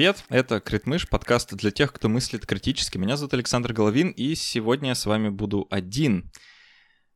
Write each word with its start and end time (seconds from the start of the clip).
Привет, 0.00 0.24
это 0.30 0.60
Критмыш, 0.60 1.06
подкаст 1.06 1.52
для 1.52 1.70
тех, 1.70 1.92
кто 1.92 2.08
мыслит 2.08 2.46
критически. 2.46 2.96
Меня 2.96 3.18
зовут 3.18 3.34
Александр 3.34 3.74
Головин, 3.74 4.08
и 4.08 4.34
сегодня 4.34 4.88
я 4.88 4.94
с 4.94 5.04
вами 5.04 5.28
буду 5.28 5.66
один. 5.70 6.32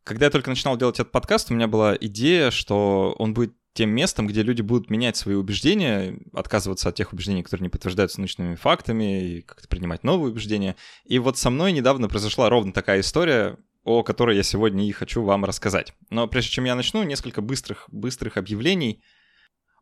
Когда 0.03 0.27
я 0.27 0.31
только 0.31 0.51
начинал 0.51 0.77
делать 0.77 1.01
этот 1.01 1.11
подкаст, 1.11 1.51
у 1.51 1.55
меня 1.55 1.67
была 1.67 1.97
идея, 1.99 2.51
что 2.51 3.17
он 3.19 3.33
будет 3.33 3.55
тем 3.73 3.89
местом, 3.89 4.27
где 4.27 4.43
люди 4.43 4.61
будут 4.61 4.91
менять 4.91 5.17
свои 5.17 5.35
убеждения, 5.35 6.19
отказываться 6.35 6.91
от 6.91 6.95
тех 6.95 7.15
убеждений, 7.15 7.43
которые 7.43 7.63
не 7.63 7.71
подтверждаются 7.71 8.21
научными 8.21 8.55
фактами, 8.55 9.29
и 9.29 9.41
как-то 9.41 9.67
принимать 9.67 10.05
новые 10.05 10.31
убеждения. 10.31 10.77
И 11.07 11.19
вот 11.19 11.39
со 11.39 11.49
мной 11.49 11.73
недавно 11.73 12.09
произошла 12.09 12.51
ровно 12.51 12.75
такая 12.75 13.01
история, 13.01 13.57
о 13.85 14.03
которой 14.03 14.37
я 14.37 14.43
сегодня 14.43 14.87
и 14.87 14.93
хочу 14.93 15.23
вам 15.23 15.47
рассказать. 15.47 15.95
Но 16.11 16.27
прежде 16.27 16.51
чем 16.51 16.65
я 16.65 16.75
начну, 16.75 17.03
несколько 17.03 17.41
быстрых, 17.41 17.89
быстрых 17.91 18.37
объявлений— 18.37 19.03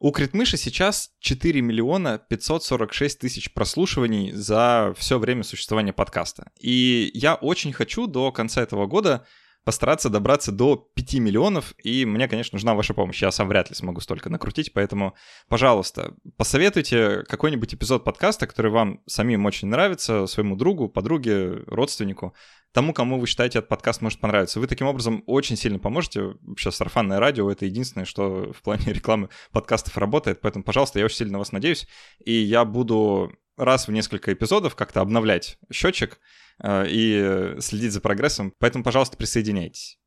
у 0.02 0.11
Критмыша 0.11 0.56
сейчас 0.56 1.12
4 1.20 1.62
миллиона 1.62 2.19
546 2.19 3.20
тысяч 3.20 3.55
прослушиваний 3.55 4.33
за 4.33 4.92
все 4.98 5.16
время 5.16 5.45
существования 5.45 5.92
подкаста. 5.92 6.50
И 6.58 7.12
я 7.14 7.36
очень 7.36 7.72
хочу 7.72 8.08
до 8.08 8.33
конца 8.33 8.62
этого 8.62 8.89
года 8.89 9.25
постараться 9.64 10.08
добраться 10.08 10.52
до 10.52 10.77
5 10.77 11.14
миллионов, 11.14 11.74
и 11.82 12.05
мне, 12.05 12.28
конечно, 12.28 12.56
нужна 12.56 12.74
ваша 12.74 12.94
помощь. 12.94 13.22
Я 13.22 13.30
сам 13.30 13.48
вряд 13.48 13.70
ли 13.70 13.77
смогу 13.77 14.00
столько 14.00 14.28
накрутить, 14.30 14.72
поэтому, 14.72 15.14
пожалуйста, 15.48 16.14
посоветуйте 16.36 17.24
какой-нибудь 17.28 17.74
эпизод 17.74 18.05
подкаста, 18.05 18.46
который 18.46 18.70
вам 18.70 19.00
самим 19.06 19.46
очень 19.46 19.68
нравится, 19.68 20.27
своему 20.27 20.56
другу, 20.56 20.88
подруге, 20.88 21.62
родственнику 21.66 22.34
тому, 22.72 22.94
кому 22.94 23.20
вы 23.20 23.27
считаете 23.27 23.58
этот 23.58 23.68
подкаст 23.68 24.00
может 24.00 24.18
понравиться. 24.18 24.58
Вы 24.58 24.66
таким 24.66 24.86
образом 24.86 25.22
очень 25.27 25.56
сильно 25.56 25.78
поможете. 25.78 26.34
Вообще 26.40 26.72
сарафанное 26.72 27.20
радио— 27.20 27.50
это 27.52 27.66
единственное, 27.66 28.06
что 28.06 28.52
в 28.52 28.62
плане 28.62 28.86
рекламы 28.86 29.28
подкастов 29.52 29.96
работает. 29.98 30.40
Поэтому, 30.40 30.64
пожалуйста, 30.64 30.98
я 30.98 31.05
очень 31.05 31.18
сильно 31.18 31.33
на 31.33 31.38
вас 31.38 31.52
надеюсь. 31.52 31.86
И 32.24 32.33
я 32.33 32.64
буду 32.64 33.33
раз 33.56 33.86
в 33.86 33.92
несколько 33.92 34.33
эпизодов 34.33 34.74
как-то 34.74 35.02
обновлять 35.02 35.58
счетчик 35.70 36.18
и 36.64 37.56
следить 37.60 37.92
за 37.92 38.00
прогрессом. 38.00 38.55
Поэтому, 38.58 38.84
пожалуйста, 38.84 39.16
присоединяйтесь. 39.16 39.98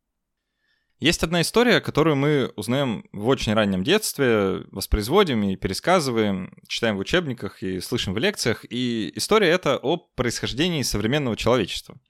Есть 0.99 1.23
одна 1.23 1.41
история, 1.41 1.81
которую 1.81 2.15
мы 2.15 2.53
узнаем 2.55 3.05
в 3.11 3.27
очень 3.27 3.53
раннем 3.53 3.83
детстве, 3.83 4.63
воспроизводим 4.71 5.43
и 5.43 5.57
пересказываем, 5.57 6.57
читаем 6.69 6.95
в 6.95 6.99
учебниках 6.99 7.61
и 7.63 7.81
слышим 7.81 8.13
в 8.13 8.17
лекциях. 8.17 8.65
И 8.69 9.11
история 9.15 9.49
эта 9.49 9.77
о 9.77 9.97
происхождении 9.97 10.83
современного 10.83 11.35
человечества— 11.35 11.99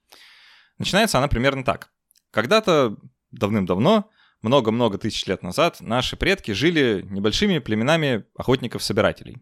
Начинается 0.77 1.17
она 1.17 1.27
примерно 1.27 1.63
так. 1.63 1.91
Когда-то 2.31 2.97
давным-давно, 3.31 4.09
много-много 4.41 4.97
тысяч 4.97 5.25
лет 5.25 5.41
назад, 5.41 5.77
наши 5.79 6.17
предки 6.17 6.51
жили 6.51 7.05
небольшими 7.09 7.59
племенами 7.59 8.25
охотников-собирателей. 8.35 9.37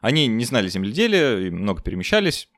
Они 0.00 0.26
не 0.26 0.44
знали 0.44 0.68
земледелия 0.68 1.38
и 1.38 1.50
много 1.50 1.82
перемещались. 1.82 2.48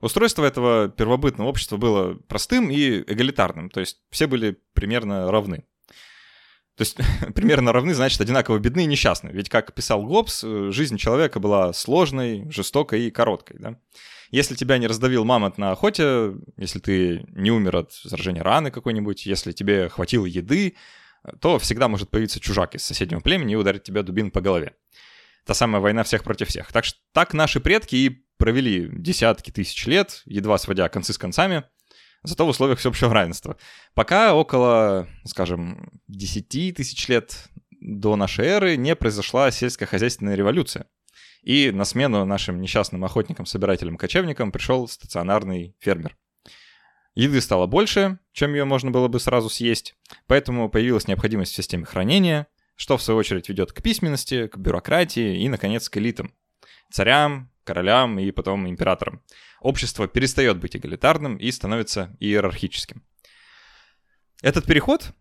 Устройство 0.00 0.44
этого 0.44 0.88
первобытного 0.88 1.48
общества 1.48 1.76
было 1.76 2.14
простым 2.28 2.70
и 2.70 3.00
эгалитарным, 3.00 3.70
то 3.70 3.80
есть 3.80 3.98
все 4.10 4.26
были 4.26 4.56
примерно 4.72 5.30
равны. 5.30 5.64
То 6.76 6.82
есть 6.82 6.96
примерно 7.34 7.72
равны, 7.72 7.92
значит, 7.92 8.20
одинаково 8.20 8.58
бедны 8.58 8.84
и 8.84 8.86
несчастны. 8.86 9.28
Ведь, 9.28 9.50
как 9.50 9.74
писал 9.74 10.02
Гоббс, 10.02 10.42
жизнь 10.70 10.96
человека 10.96 11.38
была 11.38 11.74
сложной, 11.74 12.50
жестокой 12.50 13.02
и 13.02 13.10
короткой. 13.10 13.58
Да? 13.58 13.76
Если 14.30 14.54
тебя 14.54 14.78
не 14.78 14.86
раздавил 14.86 15.24
мамонт 15.24 15.58
на 15.58 15.72
охоте, 15.72 16.34
если 16.56 16.78
ты 16.78 17.26
не 17.28 17.50
умер 17.50 17.76
от 17.76 17.92
заражения 17.92 18.42
раны 18.42 18.70
какой-нибудь, 18.70 19.26
если 19.26 19.52
тебе 19.52 19.90
хватило 19.90 20.24
еды, 20.24 20.76
то 21.40 21.58
всегда 21.58 21.88
может 21.88 22.08
появиться 22.08 22.40
чужак 22.40 22.74
из 22.74 22.84
соседнего 22.84 23.20
племени 23.20 23.52
и 23.52 23.56
ударить 23.56 23.82
тебя 23.82 24.02
дубин 24.02 24.30
по 24.30 24.40
голове. 24.40 24.72
Та 25.46 25.54
самая 25.54 25.80
война 25.80 26.02
всех 26.02 26.22
против 26.24 26.48
всех. 26.48 26.72
Так, 26.72 26.84
так 27.12 27.34
наши 27.34 27.60
предки 27.60 27.96
и 27.96 28.24
провели 28.38 28.88
десятки 28.92 29.50
тысяч 29.50 29.86
лет, 29.86 30.22
едва 30.24 30.58
сводя 30.58 30.88
концы 30.88 31.12
с 31.12 31.18
концами, 31.18 31.64
зато 32.22 32.46
в 32.46 32.48
условиях 32.48 32.78
всеобщего 32.78 33.12
равенства. 33.12 33.56
Пока 33.94 34.34
около, 34.34 35.08
скажем, 35.24 35.90
10 36.08 36.74
тысяч 36.74 37.08
лет 37.08 37.48
до 37.80 38.16
нашей 38.16 38.46
эры 38.46 38.76
не 38.76 38.94
произошла 38.94 39.50
сельскохозяйственная 39.50 40.34
революция. 40.34 40.86
И 41.42 41.70
на 41.70 41.84
смену 41.84 42.24
нашим 42.26 42.60
несчастным 42.60 43.04
охотникам, 43.04 43.46
собирателям, 43.46 43.96
кочевникам 43.96 44.52
пришел 44.52 44.86
стационарный 44.88 45.74
фермер. 45.80 46.16
Еды 47.14 47.40
стало 47.40 47.66
больше, 47.66 48.18
чем 48.32 48.52
ее 48.52 48.64
можно 48.64 48.90
было 48.90 49.08
бы 49.08 49.18
сразу 49.18 49.48
съесть, 49.48 49.96
поэтому 50.26 50.68
появилась 50.68 51.08
необходимость 51.08 51.52
в 51.52 51.56
системе 51.56 51.84
хранения, 51.84 52.46
что 52.80 52.96
в 52.96 53.02
свою 53.02 53.18
очередь 53.18 53.50
ведет 53.50 53.74
к 53.74 53.82
письменности, 53.82 54.46
к 54.46 54.56
бюрократии 54.56 55.42
и, 55.42 55.50
наконец, 55.50 55.90
к 55.90 55.98
элитам. 55.98 56.32
Царям, 56.90 57.50
королям 57.62 58.18
и 58.18 58.30
потом 58.30 58.66
императорам. 58.66 59.22
Общество 59.60 60.08
перестает 60.08 60.56
быть 60.56 60.74
эгалитарным 60.76 61.36
и 61.36 61.50
становится 61.50 62.16
иерархическим. 62.20 63.04
Этот 64.40 64.64
переход, 64.64 65.12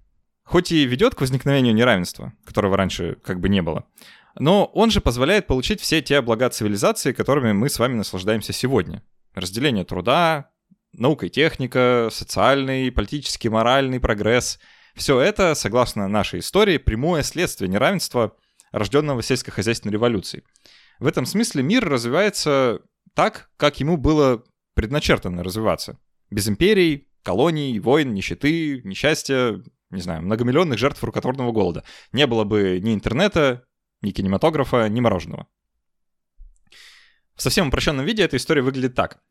хоть 0.44 0.72
и 0.72 0.86
ведет 0.86 1.16
к 1.16 1.20
возникновению 1.22 1.76
неравенства, 1.76 2.32
которого 2.46 2.78
раньше 2.78 3.18
как 3.26 3.42
бы 3.42 3.50
не 3.50 3.62
было, 3.62 3.86
но 4.36 4.64
он 4.64 4.90
же 4.90 5.02
позволяет 5.02 5.46
получить 5.46 5.82
все 5.82 6.02
те 6.02 6.22
блага 6.22 6.50
цивилизации, 6.50 7.12
которыми 7.12 7.52
мы 7.52 7.68
с 7.68 7.78
вами 7.78 7.96
наслаждаемся 7.96 8.54
сегодня. 8.54 9.04
Разделение 9.34 9.84
труда, 9.84 10.50
наука 10.94 11.26
и 11.26 11.30
техника, 11.30 12.08
социальный, 12.10 12.90
политический, 12.90 13.50
моральный 13.50 14.00
прогресс. 14.00 14.62
Все 15.00 15.18
это, 15.22 15.56
согласно 15.56 16.10
нашей 16.10 16.42
истории, 16.42 16.78
прямое 16.78 17.24
следствие 17.24 17.70
неравенства, 17.70 18.36
рожденного 18.74 19.24
сельскохозяйственной 19.24 19.94
революцией. 19.94 20.44
В 21.00 21.08
этом 21.08 21.26
смысле 21.26 21.64
мир 21.64 21.88
развивается 21.88 22.82
так, 23.14 23.50
как 23.56 23.80
ему 23.80 23.96
было 23.96 24.44
предначертано 24.74 25.42
развиваться. 25.42 25.98
Без 26.30 26.50
империй, 26.50 27.08
колоний, 27.24 27.80
войн, 27.80 28.14
нищеты, 28.14 28.82
несчастья, 28.84 29.64
не 29.90 30.02
знаю, 30.02 30.22
многомиллионных 30.24 30.78
жертв 30.78 31.02
рукотворного 31.02 31.54
голода. 31.54 31.86
Не 32.12 32.28
было 32.28 32.44
бы 32.44 32.82
ни 32.84 32.94
интернета, 32.94 33.64
ни 34.02 34.12
кинематографа, 34.12 34.90
ни 34.90 35.00
мороженого. 35.00 35.48
В 37.36 37.42
совсем 37.42 37.70
упрощенном 37.70 38.06
виде 38.06 38.24
эта 38.24 38.36
история 38.36 38.64
выглядит 38.64 38.96
так. 38.96 39.22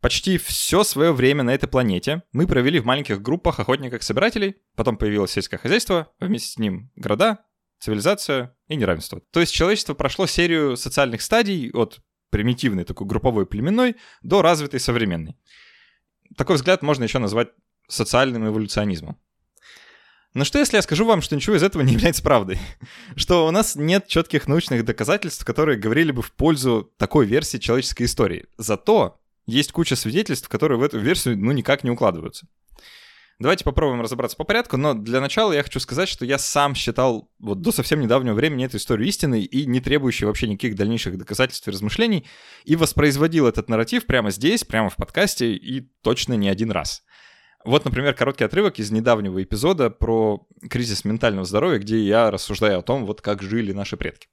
Почти 0.00 0.38
все 0.38 0.84
свое 0.84 1.12
время 1.12 1.42
на 1.42 1.54
этой 1.54 1.68
планете 1.68 2.22
мы 2.32 2.46
провели 2.46 2.78
в 2.78 2.84
маленьких 2.84 3.22
группах 3.22 3.58
охотников-собирателей, 3.60 4.56
потом 4.76 4.96
появилось 4.96 5.32
сельское 5.32 5.58
хозяйство, 5.58 6.12
вместе 6.20 6.50
с 6.50 6.58
ним 6.58 6.90
города, 6.96 7.44
цивилизация 7.80 8.56
и 8.68 8.76
неравенство. 8.76 9.20
То 9.32 9.40
есть 9.40 9.52
человечество 9.52 9.94
прошло 9.94 10.26
серию 10.26 10.76
социальных 10.76 11.22
стадий 11.22 11.70
от 11.72 12.00
примитивной 12.30 12.84
такой 12.84 13.06
групповой 13.06 13.46
племенной 13.46 13.96
до 14.22 14.42
развитой 14.42 14.80
современной. 14.80 15.36
Такой 16.36 16.56
взгляд 16.56 16.82
можно 16.82 17.04
еще 17.04 17.18
назвать 17.18 17.48
социальным 17.88 18.46
эволюционизмом. 18.46 19.18
Но 20.34 20.44
что 20.44 20.58
если 20.58 20.76
я 20.76 20.82
скажу 20.82 21.06
вам, 21.06 21.22
что 21.22 21.34
ничего 21.34 21.56
из 21.56 21.62
этого 21.62 21.80
не 21.80 21.94
является 21.94 22.22
правдой? 22.22 22.58
Что 23.16 23.46
у 23.46 23.50
нас 23.50 23.74
нет 23.74 24.06
четких 24.06 24.46
научных 24.46 24.84
доказательств, 24.84 25.46
которые 25.46 25.78
говорили 25.78 26.10
бы 26.10 26.20
в 26.20 26.30
пользу 26.32 26.92
такой 26.98 27.24
версии 27.24 27.56
человеческой 27.56 28.02
истории. 28.02 28.44
Зато 28.58 29.18
есть 29.46 29.72
куча 29.72 29.96
свидетельств, 29.96 30.48
которые 30.48 30.78
в 30.78 30.82
эту 30.82 30.98
версию 30.98 31.38
ну 31.38 31.52
никак 31.52 31.84
не 31.84 31.90
укладываются. 31.90 32.46
Давайте 33.38 33.64
попробуем 33.64 34.00
разобраться 34.00 34.36
по 34.36 34.44
порядку, 34.44 34.78
но 34.78 34.94
для 34.94 35.20
начала 35.20 35.52
я 35.52 35.62
хочу 35.62 35.78
сказать, 35.78 36.08
что 36.08 36.24
я 36.24 36.38
сам 36.38 36.74
считал 36.74 37.30
вот 37.38 37.60
до 37.60 37.70
совсем 37.70 38.00
недавнего 38.00 38.32
времени 38.32 38.64
эту 38.64 38.78
историю 38.78 39.06
истинной 39.06 39.42
и 39.42 39.66
не 39.66 39.80
требующей 39.80 40.24
вообще 40.24 40.48
никаких 40.48 40.74
дальнейших 40.74 41.18
доказательств 41.18 41.68
и 41.68 41.70
размышлений, 41.70 42.26
и 42.64 42.76
воспроизводил 42.76 43.46
этот 43.46 43.68
нарратив 43.68 44.06
прямо 44.06 44.30
здесь, 44.30 44.64
прямо 44.64 44.88
в 44.88 44.96
подкасте, 44.96 45.52
и 45.52 45.82
точно 46.02 46.32
не 46.32 46.48
один 46.48 46.70
раз. 46.70 47.04
Вот, 47.66 47.84
например, 47.84 48.14
короткий 48.14 48.44
отрывок 48.44 48.78
из 48.78 48.90
недавнего 48.90 49.42
эпизода 49.42 49.90
про 49.90 50.46
кризис 50.70 51.04
ментального 51.04 51.44
здоровья, 51.44 51.78
где 51.78 52.00
я 52.00 52.30
рассуждаю 52.30 52.78
о 52.78 52.82
том, 52.82 53.04
вот 53.04 53.20
как 53.20 53.42
жили 53.42 53.72
наши 53.72 53.98
предки. 53.98 54.28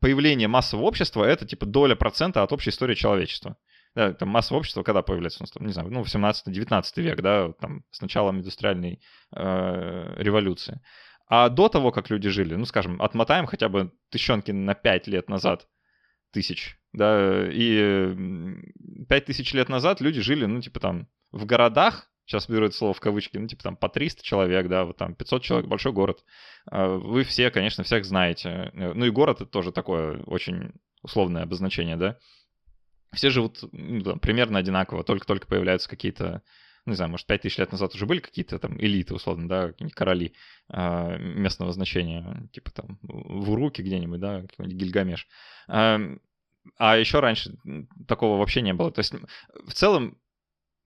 Появление 0.00 0.46
массового 0.46 0.84
общества— 0.84 1.24
это 1.24 1.46
типа 1.46 1.66
доля 1.66 1.96
процента 1.96 2.44
от 2.44 2.52
общей 2.52 2.70
истории 2.70 2.94
человечества. 2.94 3.56
Да, 3.98 4.12
там 4.12 4.28
массовое 4.28 4.60
общество 4.60 4.84
когда 4.84 5.02
появляется? 5.02 5.44
Ну, 5.58 5.66
не 5.66 5.72
знаю, 5.72 5.90
ну, 5.90 6.02
18-19 6.02 7.02
век, 7.02 7.20
да, 7.20 7.52
там, 7.60 7.82
с 7.90 8.00
началом 8.00 8.38
индустриальной 8.38 9.02
э, 9.34 10.14
революции. 10.18 10.80
А 11.26 11.48
до 11.48 11.68
того, 11.68 11.90
как 11.90 12.08
люди 12.08 12.28
жили, 12.28 12.54
ну, 12.54 12.64
скажем, 12.64 13.02
отмотаем 13.02 13.46
хотя 13.46 13.68
бы 13.68 13.90
тысячонки 14.10 14.52
на 14.52 14.76
5 14.76 15.08
лет 15.08 15.28
назад, 15.28 15.66
тысяч, 16.30 16.78
да, 16.92 17.48
и 17.50 18.14
5 19.08 19.24
тысяч 19.24 19.52
лет 19.52 19.68
назад 19.68 20.00
люди 20.00 20.20
жили, 20.20 20.44
ну, 20.44 20.60
типа 20.60 20.78
там, 20.78 21.08
в 21.32 21.44
городах, 21.44 22.08
сейчас 22.24 22.48
беру 22.48 22.66
это 22.66 22.76
слово 22.76 22.94
в 22.94 23.00
кавычки, 23.00 23.36
ну, 23.36 23.48
типа 23.48 23.64
там 23.64 23.76
по 23.76 23.88
300 23.88 24.22
человек, 24.22 24.68
да, 24.68 24.84
вот 24.84 24.96
там 24.96 25.16
500 25.16 25.42
человек, 25.42 25.68
большой 25.68 25.90
город. 25.90 26.24
А, 26.70 26.86
вы 26.86 27.24
все, 27.24 27.50
конечно, 27.50 27.82
всех 27.82 28.04
знаете. 28.04 28.70
Ну 28.74 29.06
и 29.06 29.10
город— 29.10 29.40
это 29.40 29.50
тоже 29.50 29.72
такое 29.72 30.22
очень 30.22 30.70
условное 31.02 31.42
обозначение, 31.42 31.96
да. 31.96 32.16
Все 33.12 33.30
живут 33.30 33.60
ну, 33.72 34.02
там, 34.02 34.18
примерно 34.18 34.58
одинаково, 34.58 35.04
только-только 35.04 35.46
появляются 35.46 35.88
какие-то 35.88 36.42
ну, 36.88 36.92
не 36.92 36.96
знаю, 36.96 37.10
может, 37.10 37.26
5000 37.26 37.58
лет 37.58 37.72
назад 37.72 37.94
уже 37.94 38.06
были 38.06 38.20
какие-то 38.20 38.58
там 38.58 38.80
элиты, 38.80 39.14
условно, 39.14 39.46
да, 39.46 39.74
короли 39.92 40.32
э, 40.72 41.18
местного 41.18 41.70
значения, 41.70 42.48
типа 42.50 42.70
там 42.70 42.98
в 43.02 43.50
Уруке 43.50 43.82
где-нибудь, 43.82 44.20
да, 44.20 44.40
какой-нибудь 44.40 44.78
Гильгамеш. 44.80 45.28
Э, 45.68 45.98
А 46.78 46.96
еще 46.96 47.20
раньше 47.20 47.58
такого 48.06 48.38
вообще 48.38 48.62
не 48.62 48.72
было. 48.72 48.90
То 48.90 49.00
есть 49.00 49.12
в 49.66 49.74
целом, 49.74 50.16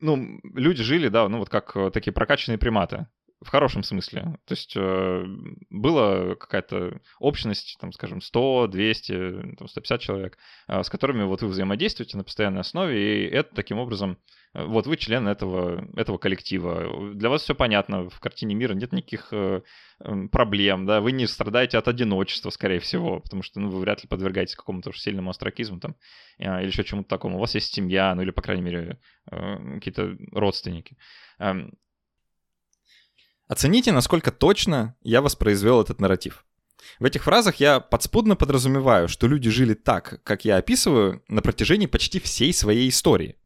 ну, 0.01 0.41
люди 0.43 0.83
жили, 0.83 1.07
да, 1.07 1.29
ну 1.29 1.39
вот 1.39 1.49
как 1.49 1.77
э, 1.77 1.91
такие 1.93 2.13
прокачанные 2.13 2.59
приматы 2.59 3.07
в 3.44 3.49
хорошем 3.49 3.83
смысле. 3.83 4.39
То 4.47 4.53
есть 4.53 4.73
э, 4.77 5.25
была 5.71 6.35
какая-то 6.37 7.00
общность, 7.19 7.77
там, 7.81 7.93
скажем, 7.93 8.21
100, 8.21 8.69
200, 8.69 9.56
там, 9.59 9.69
150 9.69 10.00
человек, 10.00 10.39
э, 10.69 10.83
с 10.83 10.91
которыми 10.91 11.25
вот 11.25 11.43
вы 11.43 11.49
взаимодействуете 11.49 12.17
на 12.17 12.25
постоянной 12.25 12.61
основе, 12.61 13.27
и 13.27 13.29
это 13.29 13.55
таким 13.55 13.79
образом, 13.79 14.19
э, 14.55 14.65
вот 14.65 14.87
вы 14.87 14.97
член 14.97 15.29
этого, 15.29 15.89
этого 15.97 16.19
коллектива. 16.19 17.15
Для 17.15 17.29
вас 17.29 17.43
все 17.43 17.55
понятно, 17.55 18.09
в 18.09 18.21
картине 18.21 18.55
мира 18.55 18.75
нет 18.75 18.93
никаких 18.93 19.29
э, 19.33 19.62
эм, 20.00 20.29
проблем, 20.29 20.87
да, 20.87 21.00
вы 21.00 21.12
не 21.12 21.27
страдаете 21.27 21.79
от 21.79 21.88
одиночества, 21.88 22.50
скорее 22.50 22.81
всего, 22.81 23.21
потому 23.21 23.43
что 23.43 23.61
ну, 23.61 23.71
вы 23.71 23.81
вряд 23.81 24.03
ли 24.03 24.09
подвергаетесь 24.09 24.56
какому-то 24.56 24.91
уж 24.91 24.99
сильному 24.99 25.31
астракизму 25.31 25.81
там, 25.81 25.97
э, 26.38 26.61
или 26.61 26.69
еще 26.69 26.85
чему-то 26.85 27.09
такому. 27.09 27.37
У 27.37 27.41
вас 27.41 27.55
есть 27.55 27.73
семья, 27.73 28.15
ну 28.15 28.23
или, 28.23 28.31
по 28.31 28.43
крайней 28.43 28.62
мере, 28.62 28.99
э, 29.31 29.75
какие-то 29.75 30.17
родственники. 30.33 30.97
Эм, 31.38 31.73
Оцените, 33.52 33.93
насколько 33.93 34.31
точно 34.31 34.96
я 35.02 35.20
воспроизвел 35.20 35.82
этот 35.82 36.00
нарратив. 36.00 36.46
В 36.99 37.04
этих 37.04 37.25
фразах 37.25 37.56
я 37.56 37.81
подспудно 37.81 38.34
подразумеваю, 38.34 39.08
что 39.08 39.26
люди 39.26 39.50
жили 39.50 39.75
так, 39.75 40.22
как 40.25 40.46
я 40.46 40.56
описываю, 40.56 41.22
на 41.28 41.43
протяжении 41.43 41.84
почти 41.84 42.19
всей 42.19 42.54
своей 42.54 42.88
истории. 42.88 43.37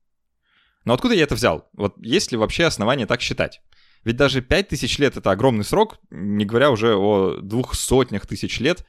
Но 0.84 0.94
откуда 0.94 1.14
я 1.14 1.24
это 1.24 1.34
взял? 1.34 1.68
Вот 1.72 1.96
есть 1.98 2.30
ли 2.30 2.38
вообще 2.38 2.66
основания 2.66 3.06
так 3.06 3.20
считать? 3.20 3.62
Ведь 4.04 4.14
даже 4.14 4.42
5000 4.42 4.96
лет— 5.00 5.16
это 5.16 5.32
огромный 5.32 5.64
срок, 5.64 5.98
не 6.10 6.44
говоря 6.44 6.70
уже 6.70 6.94
о 6.94 7.40
двух 7.40 7.74
сотнях 7.74 8.28
тысяч 8.28 8.60
лет. 8.60 8.86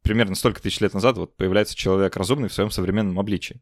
Примерно 0.00 0.34
столько 0.34 0.62
тысяч 0.62 0.80
лет 0.80 0.94
назад 0.94 1.18
вот 1.18 1.36
появляется 1.36 1.76
человек 1.76 2.16
разумный 2.16 2.48
в 2.48 2.54
своем 2.54 2.70
современном 2.70 3.20
обличии. 3.20 3.60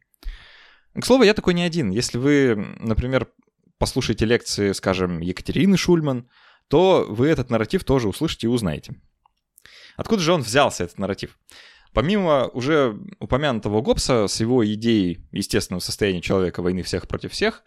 К 0.94 1.04
слову, 1.04 1.24
я 1.24 1.34
такой 1.34 1.54
не 1.54 1.64
один. 1.64 1.90
Если 1.90 2.16
вы, 2.16 2.54
например, 2.78 3.26
послушаете 3.76 4.24
лекции, 4.24 4.70
скажем, 4.70 5.18
Екатерины 5.18 5.76
Шульман— 5.76 6.30
то 6.68 7.06
вы 7.08 7.28
этот 7.28 7.50
нарратив 7.50 7.84
тоже 7.84 8.08
услышите 8.08 8.46
и 8.46 8.50
узнаете. 8.50 8.94
Откуда 9.96 10.22
же 10.22 10.32
он 10.32 10.42
взялся, 10.42 10.84
этот 10.84 10.98
нарратив? 10.98 11.38
Помимо 11.92 12.48
уже 12.48 12.98
упомянутого 13.20 13.80
Гоббса 13.80 14.28
с 14.28 14.40
его 14.40 14.66
идеей 14.66 15.26
естественного 15.32 15.80
состояния 15.80 16.20
человека 16.20 16.60
войны 16.62 16.82
всех 16.82 17.08
против 17.08 17.32
всех, 17.32 17.62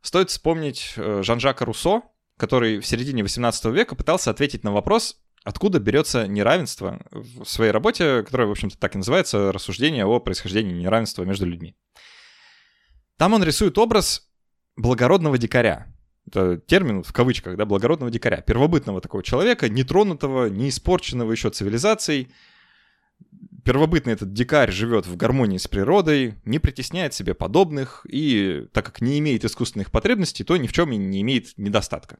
стоит 0.00 0.30
вспомнить 0.30 0.94
э, 0.96 1.22
Жан-Жака 1.22 1.64
Руссо, 1.64 2.02
который 2.38 2.80
в 2.80 2.86
середине 2.86 3.22
18 3.22 3.66
века 3.66 3.94
пытался 3.94 4.30
ответить 4.30 4.64
на 4.64 4.72
вопрос, 4.72 5.20
откуда 5.44 5.78
берется 5.78 6.26
неравенство 6.26 7.00
в 7.10 7.44
своей 7.44 7.70
работе, 7.70 8.22
которая, 8.22 8.48
в 8.48 8.52
общем-то, 8.52 8.78
так 8.78 8.94
и 8.94 8.98
называется 8.98 9.52
«Рассуждение 9.52 10.06
о 10.06 10.18
происхождении 10.18 10.72
неравенства 10.72 11.24
между 11.24 11.46
людьми». 11.46 11.76
Там 13.18 13.34
он 13.34 13.44
рисует 13.44 13.78
образ 13.78 14.28
благородного 14.76 15.38
дикаря, 15.38 15.93
это 16.26 16.56
термин 16.56 17.02
в 17.02 17.12
кавычках, 17.12 17.56
да, 17.56 17.64
благородного 17.64 18.10
дикаря, 18.10 18.40
первобытного 18.40 19.00
такого 19.00 19.22
человека, 19.22 19.68
нетронутого, 19.68 20.46
не 20.46 20.68
испорченного 20.68 21.32
еще 21.32 21.50
цивилизацией. 21.50 22.28
Первобытный 23.64 24.12
этот 24.12 24.32
дикарь 24.32 24.70
живет 24.70 25.06
в 25.06 25.16
гармонии 25.16 25.58
с 25.58 25.66
природой, 25.66 26.34
не 26.44 26.58
притесняет 26.58 27.14
себе 27.14 27.34
подобных, 27.34 28.06
и 28.08 28.66
так 28.72 28.84
как 28.84 29.00
не 29.00 29.18
имеет 29.18 29.44
искусственных 29.44 29.90
потребностей, 29.90 30.44
то 30.44 30.56
ни 30.56 30.66
в 30.66 30.72
чем 30.72 30.92
и 30.92 30.96
не 30.96 31.22
имеет 31.22 31.56
недостатка. 31.56 32.18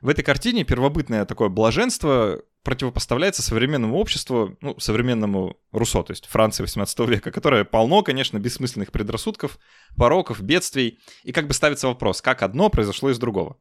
В 0.00 0.08
этой 0.08 0.22
картине 0.22 0.64
первобытное 0.64 1.24
такое 1.24 1.48
блаженство 1.48 2.42
противопоставляется 2.62 3.42
современному 3.42 3.96
обществу, 3.96 4.56
ну, 4.60 4.78
современному 4.78 5.56
Руссо, 5.72 6.02
то 6.02 6.12
есть 6.12 6.26
Франции 6.26 6.62
18 6.62 6.98
века, 7.00 7.30
которое 7.30 7.64
полно, 7.64 8.02
конечно, 8.02 8.38
бессмысленных 8.38 8.92
предрассудков, 8.92 9.58
пороков, 9.96 10.42
бедствий, 10.42 10.98
и 11.22 11.32
как 11.32 11.46
бы 11.46 11.54
ставится 11.54 11.88
вопрос, 11.88 12.20
как 12.20 12.42
одно 12.42 12.68
произошло 12.68 13.10
из 13.10 13.18
другого. 13.18 13.56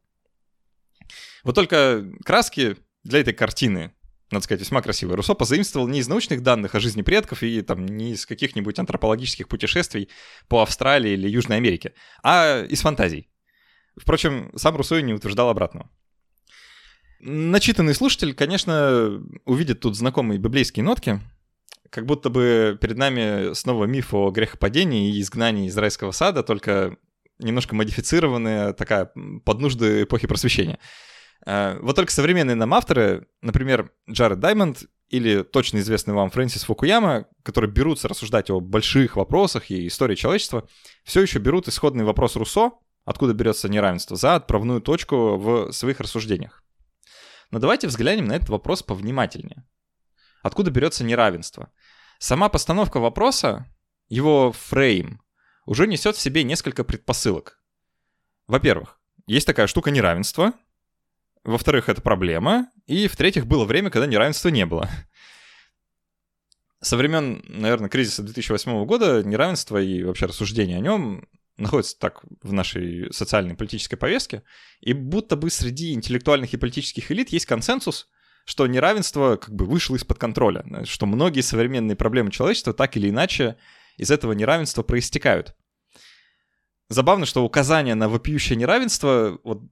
Вот 1.44 1.56
только 1.56 2.06
краски 2.26 2.76
для 3.04 3.22
этой 3.22 3.34
картины, 3.34 3.94
надо 4.30 4.44
сказать, 4.44 4.60
весьма 4.60 4.82
красивые. 4.82 5.16
Руссо 5.16 5.34
позаимствовал 5.34 5.88
не 5.88 6.00
из 6.00 6.10
научных 6.10 6.44
данных 6.44 6.76
о 6.76 6.82
жизни 6.82 7.02
предков 7.02 7.44
и 7.44 7.62
там 7.62 7.86
не 7.86 8.12
из 8.12 8.26
каких-нибудь 8.26 8.78
антропологических 8.78 9.48
путешествий 9.48 10.10
по 10.50 10.62
Австралии 10.62 11.14
или 11.14 11.30
Южной 11.30 11.58
Америке, 11.58 11.94
а 12.24 12.62
из 12.64 12.82
фантазий. 12.82 13.30
Впрочем, 13.96 14.52
сам 14.56 14.76
Руссо 14.76 14.98
и 14.98 15.02
не 15.02 15.14
утверждал 15.14 15.50
обратного. 15.50 15.90
Начитанный 17.20 17.96
слушатель, 17.96 18.34
конечно, 18.34 19.24
увидит 19.46 19.80
тут 19.80 19.96
знакомые 19.96 20.40
библейские 20.40 20.84
нотки, 20.84 21.20
как 21.90 22.06
будто 22.06 22.30
бы 22.30 22.78
перед 22.80 22.98
нами 22.98 23.54
снова 23.54 23.86
миф 23.86 24.14
о 24.14 24.30
грехопадении 24.30 25.16
и 25.16 25.22
изгнании 25.22 25.68
из 25.68 25.78
райского 25.78 26.12
сада, 26.12 26.44
только 26.44 26.98
немножко 27.40 27.76
модифицированная, 27.76 28.74
такая 28.74 29.12
под 29.46 29.60
нужды 29.62 30.04
эпохи 30.04 30.28
просвещения. 30.28 30.80
Э, 31.46 31.78
вот 31.82 31.96
только 31.96 32.12
современные 32.12 32.56
нам 32.56 32.74
авторы, 32.74 33.28
например, 33.42 33.92
Джаред 34.10 34.40
Даймонд 34.40 34.86
или 35.10 35.44
точно 35.44 35.78
известный 35.78 36.14
вам 36.14 36.30
Фрэнсис 36.30 36.64
Фукуяма, 36.64 37.28
которые 37.44 37.72
берутся 37.72 38.08
рассуждать 38.08 38.50
о 38.50 38.60
больших 38.60 39.16
вопросах 39.16 39.72
и 39.72 39.88
истории 39.88 40.16
человечества, 40.16 40.68
все 41.04 41.22
еще 41.22 41.40
берут 41.40 41.68
исходный 41.68 42.04
вопрос 42.04 42.36
Руссо, 42.36 42.72
откуда 43.06 43.34
берется 43.34 43.70
неравенство, 43.70 44.18
за 44.18 44.36
отправную 44.36 44.82
точку 44.82 45.38
в 45.38 45.72
своих 45.72 46.00
рассуждениях. 46.02 46.64
Но 47.52 47.60
давайте 47.60 47.88
взглянем 47.88 48.26
на 48.26 48.34
этот 48.34 48.50
вопрос 48.50 48.84
повнимательнее. 48.84 49.66
Откуда 50.44 50.72
берется 50.72 51.04
неравенство? 51.04 51.72
Сама 52.20 52.50
постановка 52.50 53.00
вопроса, 53.00 53.66
его 54.10 54.52
фрейм, 54.52 55.22
уже 55.66 55.88
несет 55.88 56.16
в 56.16 56.22
себе 56.22 56.44
несколько 56.44 56.84
предпосылок. 56.84 57.60
Во-первых, 58.48 59.00
есть 59.28 59.46
такая 59.46 59.68
штука 59.68 59.92
неравенства. 59.92 60.54
Во-вторых, 61.44 61.90
это 61.90 62.02
проблема. 62.02 62.70
И 62.86 63.08
в-третьих, 63.08 63.46
было 63.46 63.66
время, 63.66 63.90
когда 63.90 64.08
неравенства 64.08 64.50
не 64.50 64.66
было. 64.66 64.90
Со 66.82 66.96
времен, 66.96 67.44
наверное, 67.48 67.90
кризиса 67.90 68.24
2008 68.24 68.86
года 68.86 69.24
неравенство 69.24 69.78
и 69.82 70.04
вообще 70.04 70.28
рассуждение 70.28 70.78
о 70.78 70.82
нем 70.82 71.28
находится 71.58 71.98
так 72.00 72.22
в 72.42 72.54
нашей 72.54 73.12
социальной 73.12 73.56
политической 73.56 73.98
повестке, 73.98 74.44
и 74.80 74.94
будто 74.94 75.36
бы 75.36 75.50
среди 75.50 75.94
интеллектуальных 75.94 76.54
и 76.54 76.58
политических 76.58 77.12
элит 77.12 77.30
есть 77.30 77.46
консенсус, 77.46 78.08
что 78.46 78.66
неравенство 78.68 79.36
как 79.36 79.54
бы 79.54 79.66
вышло 79.66 79.96
из-под 79.96 80.20
контроля, 80.20 80.64
что 80.86 81.06
многие 81.06 81.42
современные 81.42 81.96
проблемы 81.96 82.32
человечества 82.32 82.74
так 82.74 82.96
или 82.96 83.10
иначе 83.10 83.58
из 83.98 84.12
этого 84.12 84.32
неравенства 84.34 84.84
проистекают. 84.84 85.56
Забавно, 86.90 87.26
что 87.26 87.44
указание 87.44 87.96
на 87.96 88.08
вопиющее 88.08 88.56
неравенство 88.56 89.40
вот, 89.44 89.64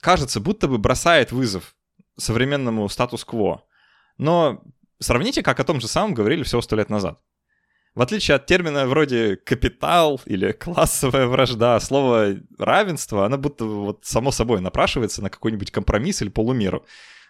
кажется, 0.00 0.40
будто 0.40 0.68
бы 0.68 0.78
бросает 0.78 1.32
вызов 1.32 1.76
современному 2.16 2.88
статус-кво. 2.88 3.64
Но 4.16 4.62
сравните, 4.98 5.42
как 5.42 5.60
о 5.60 5.64
том 5.64 5.80
же 5.80 5.88
самом 5.88 6.14
говорили 6.14 6.44
всего 6.44 6.62
сто 6.62 6.76
лет 6.76 6.88
назад. 6.88 7.20
В 7.96 8.02
отличие 8.02 8.34
от 8.34 8.44
термина 8.44 8.86
вроде 8.86 9.36
«капитал» 9.36 10.20
или 10.26 10.52
«классовая 10.52 11.26
вражда», 11.28 11.80
слово 11.80 12.36
«равенство», 12.58 13.24
оно 13.24 13.38
будто 13.38 13.64
вот 13.64 14.04
само 14.04 14.30
собой 14.32 14.60
напрашивается 14.60 15.22
на 15.22 15.30
какой-нибудь 15.30 15.70
компромисс 15.70 16.20
или 16.20 16.28
полумеру. 16.28 16.84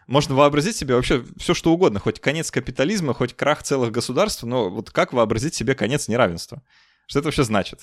Можно 0.09 0.35
вообразить 0.35 0.75
себе 0.75 0.97
вообще 0.97 1.25
все, 1.39 1.55
что 1.55 1.73
угодно, 1.73 2.01
хоть 2.01 2.19
конец 2.19 2.51
капитализма, 2.51 3.15
хоть 3.15 3.35
крах 3.35 3.63
целых 3.63 3.93
государств, 3.93 4.43
но 4.43 4.69
вот 4.69 4.91
как 4.91 5.13
вообразить 5.13 5.55
себе 5.55 5.77
конец 5.77 6.09
неравенства? 6.09 6.65
Что 7.07 7.21
это 7.21 7.29
вообще 7.29 7.45
значит? 7.45 7.83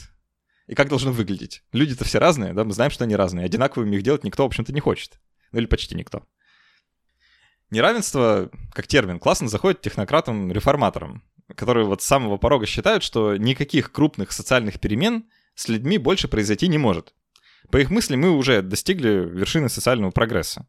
И 0.67 0.75
как 0.75 0.89
должно 0.89 1.13
выглядеть? 1.13 1.63
Люди-то 1.71 2.03
все 2.03 2.19
разные, 2.19 2.51
да, 2.51 2.65
мы 2.65 2.73
знаем, 2.73 2.91
что 2.91 3.05
они 3.05 3.15
разные. 3.15 3.45
Одинаковыми 3.45 3.95
их 3.95 4.03
делать 4.03 4.25
никто, 4.25 4.43
в 4.43 4.47
общем-то, 4.47 4.73
не 4.73 4.81
хочет. 4.81 5.21
Ну 5.53 5.59
или 5.59 5.67
почти 5.67 5.95
никто. 5.95 6.23
Неравенство, 7.69 8.51
как 8.73 8.87
термин, 8.87 9.19
классно 9.19 9.47
заходит 9.47 9.79
технократам-реформаторам 9.79 11.23
которые 11.55 11.85
вот 11.85 12.01
с 12.01 12.05
самого 12.05 12.37
порога 12.37 12.65
считают, 12.65 13.03
что 13.03 13.37
никаких 13.37 13.91
крупных 13.91 14.31
социальных 14.31 14.79
перемен 14.79 15.25
с 15.55 15.67
людьми 15.67 15.97
больше 15.97 16.27
произойти 16.27 16.67
не 16.67 16.77
может. 16.77 17.13
По 17.71 17.77
их 17.77 17.89
мысли, 17.89 18.15
мы 18.15 18.31
уже 18.31 18.61
достигли 18.61 19.09
вершины 19.09 19.69
социального 19.69 20.11
прогресса. 20.11 20.67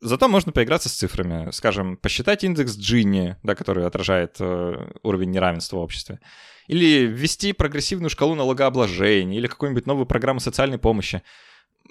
Зато 0.00 0.28
можно 0.28 0.52
поиграться 0.52 0.88
с 0.88 0.94
цифрами. 0.94 1.50
Скажем, 1.50 1.96
посчитать 1.96 2.44
индекс 2.44 2.76
Джинни, 2.76 3.36
да, 3.42 3.54
который 3.54 3.86
отражает 3.86 4.36
э, 4.40 4.92
уровень 5.02 5.30
неравенства 5.30 5.76
в 5.76 5.80
обществе. 5.80 6.20
Или 6.68 7.06
ввести 7.06 7.52
прогрессивную 7.52 8.08
шкалу 8.10 8.34
налогообложения, 8.34 9.36
или 9.36 9.46
какую-нибудь 9.46 9.86
новую 9.86 10.06
программу 10.06 10.40
социальной 10.40 10.78
помощи 10.78 11.22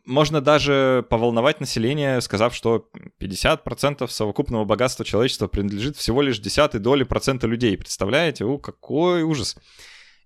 можно 0.10 0.42
даже 0.42 1.06
поволновать 1.10 1.60
население, 1.60 2.20
сказав, 2.22 2.56
что 2.56 2.90
50% 3.22 4.08
совокупного 4.08 4.66
богатства 4.66 5.06
человечества 5.06 5.48
принадлежит 5.48 5.96
всего 5.96 6.22
лишь 6.22 6.40
десятой 6.40 6.80
доли 6.80 7.04
процента 7.04 7.46
людей. 7.46 7.78
Представляете? 7.78 8.44
У, 8.44 8.58
какой 8.58 9.22
ужас. 9.22 9.56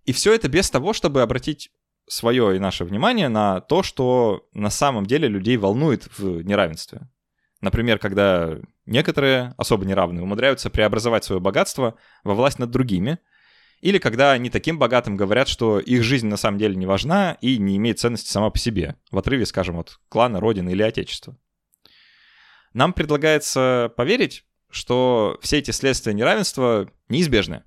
И 0.05 0.13
все 0.13 0.33
это 0.33 0.47
без 0.47 0.69
того, 0.69 0.93
чтобы 0.93 1.21
обратить 1.21 1.69
свое 2.07 2.55
и 2.55 2.59
наше 2.59 2.85
внимание 2.85 3.27
на 3.27 3.59
то, 3.59 3.83
что 3.83 4.47
на 4.53 4.69
самом 4.69 5.05
деле 5.05 5.27
людей 5.27 5.57
волнует 5.57 6.07
в 6.17 6.41
неравенстве. 6.43 7.09
Например, 7.59 7.99
когда 7.99 8.57
некоторые, 8.85 9.53
особо 9.57 9.85
неравные, 9.85 10.23
умудряются 10.23 10.69
преобразовать 10.69 11.25
свое 11.25 11.41
богатство 11.41 11.95
во 12.23 12.35
власть 12.35 12.59
над 12.59 12.71
другими, 12.71 13.19
Или 13.83 13.97
когда 13.97 14.31
они 14.31 14.49
таким 14.49 14.79
богатым 14.79 15.17
говорят, 15.17 15.49
что 15.49 15.77
их 15.77 16.03
жизнь 16.03 16.27
на 16.27 16.37
самом 16.37 16.57
деле 16.57 16.73
не 16.73 16.85
важна 16.85 17.37
и 17.41 17.57
не 17.57 17.75
имеет 17.75 17.99
ценности 17.99 18.29
сама 18.31 18.49
по 18.49 18.57
себе, 18.57 18.95
в 19.11 19.17
отрыве, 19.17 19.45
скажем, 19.45 19.77
от 19.77 19.99
клана, 20.07 20.39
родины 20.39 20.69
или 20.69 20.81
отечества. 20.81 21.37
Нам 22.71 22.93
предлагается 22.93 23.91
поверить, 23.97 24.45
что 24.69 25.37
все 25.41 25.57
эти 25.57 25.71
следствия 25.71 26.13
неравенства 26.13 26.89
неизбежны. 27.09 27.63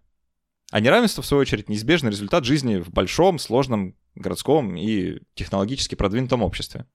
А 0.71 0.81
неравенство, 0.81 1.23
в 1.23 1.27
свою 1.27 1.43
очередь, 1.43 1.69
неизбежный 1.69 2.13
результат 2.13 2.47
жизни 2.47 2.77
в 2.77 2.89
большом, 2.89 3.39
сложном, 3.39 3.95
городском 4.15 4.75
и 4.75 5.19
технологически 5.35 5.97
продвинутом 5.97 6.43
обществе. 6.43 6.87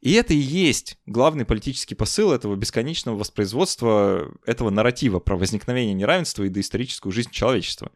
И 0.00 0.14
это 0.14 0.34
и 0.34 0.36
есть 0.36 0.98
главный 1.06 1.44
политический 1.44 1.94
посыл 1.94 2.32
этого 2.32 2.56
бесконечного 2.56 3.18
воспроизводства 3.18 4.32
этого 4.46 4.70
нарратива 4.70 5.20
про 5.20 5.36
возникновение 5.36 5.94
неравенства 5.94 6.42
и 6.42 6.48
доисторическую 6.48 7.12
жизнь 7.12 7.30
человечества. 7.30 7.92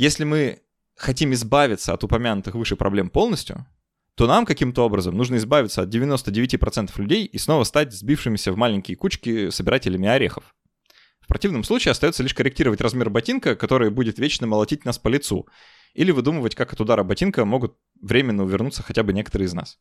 Если 0.00 0.24
мы 0.24 0.62
хотим 0.96 1.34
избавиться 1.34 1.92
от 1.92 2.02
упомянутых 2.02 2.54
выше 2.54 2.74
проблем 2.74 3.10
полностью, 3.10 3.66
то 4.14 4.26
нам 4.26 4.46
каким-то 4.46 4.86
образом 4.86 5.14
нужно 5.14 5.36
избавиться 5.36 5.82
от 5.82 5.94
99% 5.94 6.90
людей 6.96 7.26
и 7.26 7.36
снова 7.36 7.64
стать 7.64 7.92
сбившимися 7.92 8.50
в 8.52 8.56
маленькие 8.56 8.96
кучки 8.96 9.50
собирателями 9.50 10.08
орехов. 10.08 10.54
В 11.20 11.26
противном 11.26 11.64
случае 11.64 11.92
остается 11.92 12.22
лишь 12.22 12.32
корректировать 12.32 12.80
размер 12.80 13.10
ботинка, 13.10 13.54
который 13.56 13.90
будет 13.90 14.18
вечно 14.18 14.46
молотить 14.46 14.86
нас 14.86 14.98
по 14.98 15.08
лицу, 15.08 15.46
или 15.92 16.12
выдумывать, 16.12 16.54
как 16.54 16.72
от 16.72 16.80
удара 16.80 17.04
ботинка 17.04 17.44
могут 17.44 17.76
временно 18.00 18.44
увернуться 18.44 18.82
хотя 18.82 19.02
бы 19.02 19.12
некоторые 19.12 19.48
из 19.48 19.52
нас. 19.52 19.78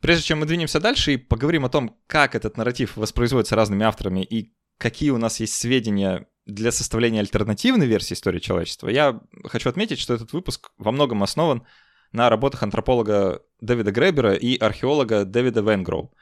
Прежде 0.00 0.24
чем 0.24 0.40
мы 0.40 0.46
двинемся 0.46 0.80
дальше 0.80 1.14
и 1.14 1.16
поговорим 1.16 1.64
о 1.64 1.68
том, 1.68 1.96
как 2.08 2.34
этот 2.34 2.56
нарратив 2.56 2.96
воспроизводится 2.96 3.54
разными 3.54 3.84
авторами 3.86 4.24
и 4.24 4.52
какие 4.78 5.10
у 5.10 5.18
нас 5.18 5.38
есть 5.38 5.54
сведения 5.54 6.26
для 6.48 6.72
составления 6.72 7.20
альтернативной 7.20 7.86
версии 7.86 8.14
истории 8.14 8.40
человечества, 8.40 8.88
я 8.88 9.20
хочу 9.44 9.68
отметить, 9.68 10.00
что 10.00 10.14
этот 10.14 10.32
выпуск 10.32 10.70
во 10.78 10.90
многом 10.90 11.22
основан 11.22 11.64
на 12.10 12.30
работах 12.30 12.62
антрополога 12.62 13.42
Дэвида 13.60 13.92
Гребера 13.92 14.34
и 14.34 14.56
археолога 14.56 15.24
Дэвида 15.24 15.60
Венгроу. 15.60 16.12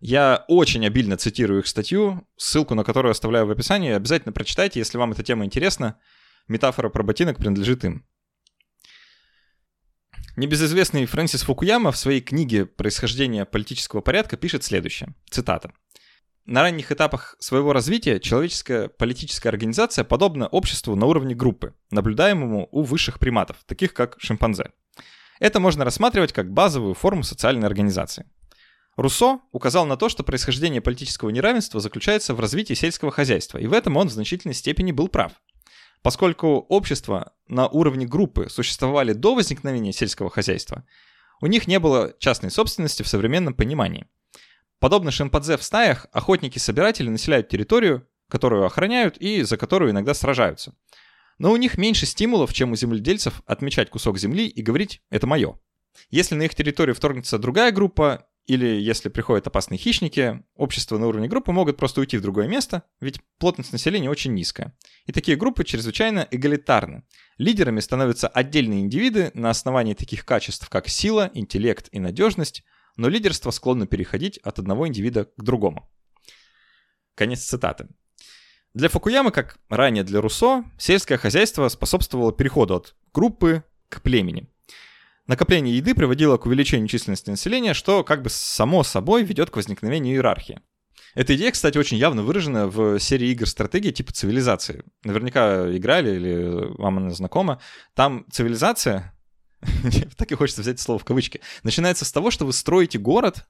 Я 0.00 0.44
очень 0.48 0.86
обильно 0.86 1.16
цитирую 1.16 1.60
их 1.60 1.66
статью, 1.66 2.26
ссылку 2.36 2.74
на 2.74 2.84
которую 2.84 3.10
оставляю 3.10 3.46
в 3.46 3.50
описании. 3.50 3.92
Обязательно 3.92 4.32
прочитайте, 4.32 4.78
если 4.78 4.98
вам 4.98 5.12
эта 5.12 5.22
тема 5.22 5.44
интересна. 5.44 5.98
Метафора 6.46 6.90
про 6.90 7.02
ботинок 7.02 7.38
принадлежит 7.38 7.84
им. 7.84 8.06
Небезызвестный 10.36 11.06
Фрэнсис 11.06 11.42
Фукуяма 11.42 11.90
в 11.90 11.96
своей 11.96 12.20
книге 12.20 12.64
«Происхождение 12.64 13.44
политического 13.44 14.00
порядка» 14.00 14.36
пишет 14.36 14.62
следующее. 14.62 15.14
Цитата. 15.30 15.72
На 16.50 16.62
ранних 16.62 16.90
этапах 16.90 17.36
своего 17.38 17.72
развития 17.72 18.18
человеческая 18.18 18.88
политическая 18.88 19.50
организация 19.50 20.02
подобна 20.02 20.48
обществу 20.48 20.96
на 20.96 21.06
уровне 21.06 21.32
группы, 21.32 21.74
наблюдаемому 21.92 22.68
у 22.72 22.82
высших 22.82 23.20
приматов, 23.20 23.58
таких 23.66 23.94
как 23.94 24.16
шимпанзе. 24.18 24.72
Это 25.38 25.60
можно 25.60 25.84
рассматривать 25.84 26.32
как 26.32 26.52
базовую 26.52 26.94
форму 26.94 27.22
социальной 27.22 27.68
организации. 27.68 28.26
Руссо 28.96 29.38
указал 29.52 29.86
на 29.86 29.96
то, 29.96 30.08
что 30.08 30.24
происхождение 30.24 30.80
политического 30.80 31.30
неравенства 31.30 31.78
заключается 31.78 32.34
в 32.34 32.40
развитии 32.40 32.74
сельского 32.74 33.12
хозяйства, 33.12 33.58
и 33.58 33.68
в 33.68 33.72
этом 33.72 33.96
он 33.96 34.08
в 34.08 34.12
значительной 34.12 34.54
степени 34.54 34.90
был 34.90 35.06
прав. 35.06 35.30
Поскольку 36.02 36.66
общества 36.68 37.32
на 37.46 37.68
уровне 37.68 38.06
группы 38.06 38.48
существовали 38.50 39.12
до 39.12 39.36
возникновения 39.36 39.92
сельского 39.92 40.30
хозяйства, 40.30 40.84
у 41.40 41.46
них 41.46 41.68
не 41.68 41.78
было 41.78 42.12
частной 42.18 42.50
собственности 42.50 43.04
в 43.04 43.08
современном 43.08 43.54
понимании. 43.54 44.08
Подобно 44.80 45.10
шимпанзе 45.10 45.58
в 45.58 45.62
стаях, 45.62 46.06
охотники-собиратели 46.10 47.10
населяют 47.10 47.48
территорию, 47.48 48.08
которую 48.28 48.64
охраняют 48.64 49.18
и 49.18 49.42
за 49.42 49.58
которую 49.58 49.90
иногда 49.90 50.14
сражаются. 50.14 50.74
Но 51.38 51.52
у 51.52 51.56
них 51.56 51.78
меньше 51.78 52.06
стимулов, 52.06 52.52
чем 52.54 52.72
у 52.72 52.76
земледельцев 52.76 53.42
отмечать 53.46 53.90
кусок 53.90 54.18
земли 54.18 54.46
и 54.46 54.62
говорить 54.62 55.02
«это 55.10 55.26
мое». 55.26 55.58
Если 56.08 56.34
на 56.34 56.42
их 56.42 56.54
территорию 56.54 56.94
вторгнется 56.94 57.38
другая 57.38 57.72
группа, 57.72 58.26
или 58.46 58.66
если 58.66 59.10
приходят 59.10 59.46
опасные 59.46 59.78
хищники, 59.78 60.42
общества 60.54 60.98
на 60.98 61.06
уровне 61.06 61.28
группы 61.28 61.52
могут 61.52 61.76
просто 61.76 62.00
уйти 62.00 62.16
в 62.16 62.22
другое 62.22 62.48
место, 62.48 62.84
ведь 63.00 63.20
плотность 63.38 63.72
населения 63.72 64.08
очень 64.08 64.34
низкая. 64.34 64.76
И 65.06 65.12
такие 65.12 65.36
группы 65.36 65.62
чрезвычайно 65.62 66.26
эгалитарны. 66.30 67.04
Лидерами 67.38 67.80
становятся 67.80 68.28
отдельные 68.28 68.80
индивиды 68.80 69.30
на 69.34 69.50
основании 69.50 69.94
таких 69.94 70.24
качеств, 70.24 70.68
как 70.68 70.88
сила, 70.88 71.30
интеллект 71.34 71.88
и 71.92 72.00
надежность, 72.00 72.64
но 72.96 73.08
лидерство 73.08 73.50
склонно 73.50 73.86
переходить 73.86 74.38
от 74.38 74.58
одного 74.58 74.86
индивида 74.88 75.26
к 75.26 75.42
другому. 75.42 75.90
Конец 77.14 77.40
цитаты. 77.44 77.88
Для 78.72 78.88
Фукуямы, 78.88 79.32
как 79.32 79.58
ранее 79.68 80.04
для 80.04 80.20
Руссо, 80.20 80.64
сельское 80.78 81.18
хозяйство 81.18 81.68
способствовало 81.68 82.32
переходу 82.32 82.76
от 82.76 82.94
группы 83.12 83.64
к 83.88 84.00
племени. 84.00 84.48
Накопление 85.26 85.76
еды 85.76 85.94
приводило 85.94 86.36
к 86.38 86.46
увеличению 86.46 86.88
численности 86.88 87.30
населения, 87.30 87.74
что 87.74 88.04
как 88.04 88.22
бы 88.22 88.30
само 88.30 88.82
собой 88.82 89.24
ведет 89.24 89.50
к 89.50 89.56
возникновению 89.56 90.14
иерархии. 90.14 90.60
Эта 91.14 91.34
идея, 91.34 91.50
кстати, 91.50 91.78
очень 91.78 91.96
явно 91.96 92.22
выражена 92.22 92.68
в 92.68 92.98
серии 93.00 93.28
игр 93.30 93.46
стратегии 93.46 93.90
типа 93.90 94.12
цивилизации. 94.12 94.84
Наверняка 95.02 95.76
играли 95.76 96.14
или 96.14 96.72
вам 96.80 96.98
она 96.98 97.10
знакома. 97.10 97.60
Там 97.94 98.24
цивилизация, 98.30 99.12
так 100.16 100.30
и 100.30 100.34
хочется 100.34 100.62
взять 100.62 100.80
слово 100.80 100.98
в 100.98 101.04
кавычки, 101.04 101.40
начинается 101.62 102.04
с 102.04 102.12
того, 102.12 102.30
что 102.30 102.46
вы 102.46 102.52
строите 102.52 102.98
город, 102.98 103.46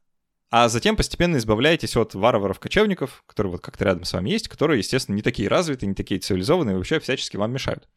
а 0.50 0.68
затем 0.68 0.96
постепенно 0.96 1.36
избавляетесь 1.36 1.96
от 1.96 2.14
варваров-кочевников, 2.14 3.22
которые 3.26 3.52
вот 3.52 3.60
как-то 3.60 3.84
рядом 3.84 4.04
с 4.04 4.12
вами 4.12 4.30
есть, 4.30 4.48
которые, 4.48 4.78
естественно, 4.78 5.14
не 5.14 5.22
такие 5.22 5.48
развитые, 5.48 5.88
не 5.88 5.94
такие 5.94 6.20
цивилизованные, 6.20 6.76
вообще 6.76 6.98
всячески 6.98 7.36
вам 7.36 7.52
мешают. 7.52 7.88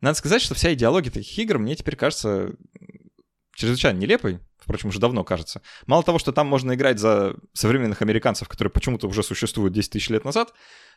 Надо 0.00 0.18
сказать, 0.18 0.42
что 0.42 0.54
вся 0.54 0.74
идеология 0.74 1.12
таких 1.12 1.38
игр 1.38 1.58
мне 1.58 1.76
теперь 1.76 1.96
кажется 1.96 2.52
чрезвычайно 3.54 3.98
нелепой, 3.98 4.40
впрочем, 4.58 4.88
уже 4.88 4.98
давно 4.98 5.24
кажется. 5.24 5.62
Мало 5.86 6.02
того, 6.02 6.18
что 6.18 6.32
там 6.32 6.48
можно 6.48 6.74
играть 6.74 6.98
за 6.98 7.36
современных 7.54 8.02
американцев, 8.02 8.48
которые 8.48 8.70
почему-то 8.70 9.08
уже 9.08 9.22
существуют 9.22 9.72
10 9.72 9.92
тысяч 9.92 10.10
лет 10.10 10.24
назад, 10.24 10.52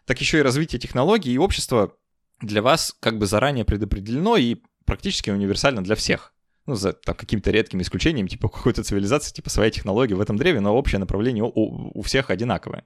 так 0.05 0.19
еще 0.19 0.39
и 0.39 0.41
развитие 0.41 0.79
технологий 0.79 1.31
и 1.31 1.37
общества 1.37 1.95
для 2.41 2.61
вас 2.61 2.95
как 2.99 3.17
бы 3.17 3.25
заранее 3.27 3.65
предопределено 3.65 4.35
и 4.37 4.57
практически 4.89 5.29
универсально 5.29 5.83
для 5.83 5.95
всех. 5.95 6.33
Ну, 6.65 6.75
за 6.75 6.93
там, 6.93 7.15
каким-то 7.15 7.51
редким 7.51 7.81
исключением, 7.81 8.27
типа 8.27 8.49
какой-то 8.49 8.83
цивилизации, 8.83 9.33
типа 9.33 9.49
своя 9.49 9.69
технология 9.69 10.15
в 10.15 10.21
этом 10.21 10.35
древе, 10.35 10.59
но 10.59 10.75
общее 10.75 10.99
направление 10.99 11.43
у, 11.43 11.51
у 11.55 12.01
всех 12.01 12.29
одинаковое. 12.31 12.85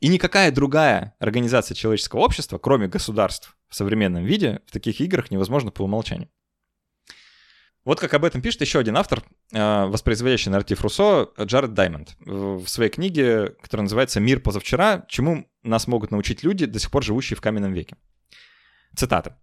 И 0.00 0.08
никакая 0.08 0.50
другая 0.50 1.14
организация 1.18 1.74
человеческого 1.74 2.20
общества, 2.20 2.58
кроме 2.58 2.88
государств 2.88 3.56
в 3.68 3.74
современном 3.74 4.24
виде, 4.24 4.60
в 4.66 4.72
таких 4.72 5.00
играх 5.00 5.30
невозможно 5.30 5.70
по 5.70 5.82
умолчанию. 5.82 6.28
Вот 7.84 8.00
как 8.00 8.14
об 8.14 8.24
этом 8.24 8.40
пишет 8.40 8.62
еще 8.62 8.78
один 8.78 8.96
автор, 8.96 9.22
э, 9.52 9.84
воспроизводящий 9.86 10.50
нарратив 10.50 10.80
Руссо, 10.80 11.28
Джаред 11.38 11.74
Даймонд, 11.74 12.16
в 12.20 12.66
своей 12.66 12.90
книге, 12.90 13.54
которая 13.60 13.82
называется 13.82 14.18
«Мир 14.18 14.40
позавчера. 14.40 15.04
Чему 15.08 15.46
нас 15.62 15.86
могут 15.86 16.10
научить 16.10 16.42
люди, 16.42 16.64
до 16.64 16.78
сих 16.78 16.90
пор 16.90 17.02
живущие 17.02 17.36
в 17.36 17.40
каменном 17.40 17.72
веке». 17.72 17.96
Цитата. 18.96 19.38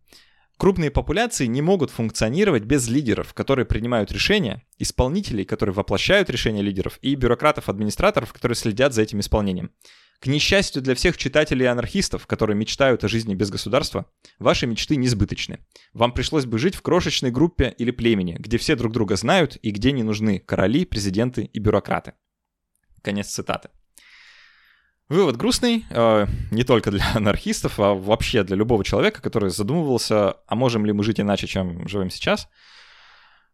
Крупные 0.60 0.92
популяции 0.92 1.46
не 1.46 1.62
могут 1.62 1.89
функционировать 1.89 2.63
без 2.66 2.89
лидеров, 2.89 3.34
которые 3.34 3.66
принимают 3.66 4.12
решения, 4.12 4.62
исполнителей, 4.78 5.46
которые 5.46 5.74
воплощают 5.74 6.30
решения 6.30 6.62
лидеров, 6.62 7.00
и 7.01 7.16
бюрократов-администраторов, 7.16 8.34
которые 8.34 8.58
следят 8.58 8.94
за 8.94 9.04
этим 9.04 9.22
исполнением. 9.22 9.72
К 10.20 10.28
несчастью 10.28 10.82
для 10.82 10.96
всех 10.96 11.16
читателей 11.16 11.63
и 11.63 11.70
анархистов, 11.70 12.28
которые 12.28 12.58
мечтают 12.58 13.06
о 13.06 13.08
жизни 13.08 13.36
без 13.36 13.50
государства, 13.50 14.12
ваши 14.38 14.68
мечты 14.68 14.98
несбыточны. 14.98 15.60
Вам 15.94 16.12
пришлось 16.12 16.46
бы 16.46 16.60
жить 16.60 16.75
в 16.75 16.82
крошечной 16.82 17.32
группе 17.32 17.74
или 17.78 17.92
племени, 17.92 18.36
где 18.38 18.58
все 18.58 18.75
друг 18.75 18.92
друга 18.92 19.16
знают 19.16 19.58
и 19.62 19.72
где 19.72 19.94
не 19.94 20.04
нужны 20.04 20.39
короли, 20.39 20.84
президенты 20.84 21.44
и 21.44 21.60
бюрократы. 21.60 22.16
Конец 23.01 23.28
цитаты. 23.28 23.70
Вывод 25.10 25.38
грустный, 25.38 25.86
э, 25.89 26.28
не 26.51 26.63
только 26.63 26.92
для 26.92 27.06
анархистов, 27.16 27.80
а 27.80 27.94
вообще 27.94 28.44
для 28.44 28.56
любого 28.56 28.84
человека, 28.84 29.22
который 29.22 29.50
задумывался, 29.50 30.38
а 30.48 30.56
можем 30.56 30.86
ли 30.86 30.94
мы 30.94 31.04
жить 31.04 31.20
иначе, 31.20 31.48
чем 31.48 31.88
живем 31.88 32.10
сейчас– 32.10 32.48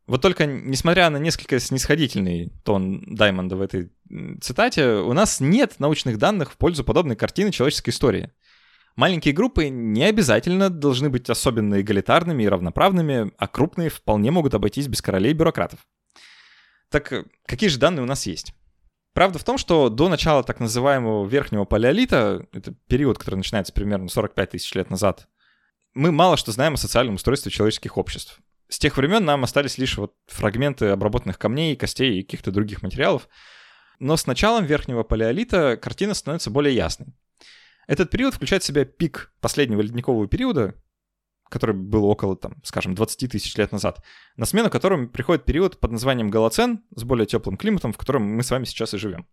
вот 0.08 0.22
только, 0.22 0.46
несмотря 0.46 1.10
на 1.10 1.18
несколько 1.18 1.60
снисходительный 1.60 2.52
тон 2.64 3.02
Даймонда 3.08 3.56
в 3.56 3.62
этой 3.62 3.92
цитате, 4.40 4.98
у 4.98 5.14
нас 5.14 5.40
нет 5.40 5.80
научных 5.80 6.20
данных 6.20 6.52
в 6.52 6.58
пользу 6.58 6.84
подобной 6.84 7.16
картины 7.16 7.52
человеческой 7.52 7.90
истории. 7.90 8.32
Маленькие 8.96 9.34
группы 9.34 9.68
не 9.68 10.04
обязательно 10.04 10.70
должны 10.70 11.10
быть 11.10 11.30
особенно 11.30 11.82
эгалитарными 11.82 12.44
и 12.44 12.48
равноправными, 12.48 13.32
а 13.38 13.48
крупные 13.48 13.90
вполне 13.90 14.30
могут 14.30 14.54
обойтись 14.54 14.88
без 14.88 15.02
королей 15.02 15.32
и 15.32 15.36
бюрократов. 15.36 15.80
Так 16.90 17.26
какие 17.46 17.70
же 17.70 17.80
данные 17.80 18.04
у 18.04 18.08
нас 18.08 18.28
есть? 18.28 18.54
Правда 19.16 19.40
в 19.40 19.46
том, 19.46 19.58
что 19.58 19.88
до 19.88 20.10
начала 20.10 20.44
так 20.44 20.60
называемого 20.60 21.26
верхнего 21.26 21.64
палеолита, 21.64 22.46
это 22.52 22.76
период, 22.90 23.18
который 23.18 23.36
начинается 23.36 23.72
примерно 23.72 24.10
45 24.10 24.50
тысяч 24.50 24.76
лет 24.76 24.90
назад, 24.90 25.30
мы 25.94 26.12
мало 26.12 26.36
что 26.36 26.52
знаем 26.52 26.74
о 26.74 26.78
социальном 26.78 27.16
устройстве 27.16 27.50
человеческих 27.50 27.98
обществ. 27.98 28.42
С 28.68 28.78
тех 28.78 28.98
времен 28.98 29.24
нам 29.24 29.46
остались 29.46 29.78
лишь 29.78 29.98
вот 29.98 30.16
фрагменты 30.28 30.88
обработанных 30.88 31.40
камней, 31.40 31.78
костей 31.78 32.20
и 32.20 32.24
каких-то 32.24 32.52
других 32.52 32.82
материалов. 32.84 33.30
Но 34.00 34.18
с 34.18 34.28
началом 34.28 34.66
верхнего 34.66 35.04
палеолита 35.04 35.78
картина 35.78 36.14
становится 36.14 36.50
более 36.52 36.76
ясной. 36.76 37.08
Этот 37.88 38.10
период 38.10 38.34
включает 38.34 38.64
в 38.64 38.66
себя 38.66 38.84
пик 38.84 39.32
последнего 39.40 39.80
ледникового 39.80 40.28
периода, 40.28 40.76
который 41.56 41.74
был 41.74 42.04
около, 42.04 42.36
там, 42.36 42.58
скажем, 42.64 42.96
20 42.96 43.32
тысяч 43.32 43.56
лет 43.56 43.72
назад, 43.72 44.04
на 44.36 44.46
смену 44.46 44.70
которому 44.70 45.08
приходит 45.08 45.46
период 45.46 45.80
под 45.80 45.92
названием 45.92 46.30
Голоцен 46.30 46.84
с 46.94 47.06
более 47.06 47.26
теплым 47.26 47.56
климатом, 47.56 47.94
в 47.94 47.98
котором 47.98 48.24
мы 48.24 48.44
с 48.44 48.52
вами 48.52 48.66
сейчас 48.66 48.94
и 48.94 48.98
живем. 48.98 49.26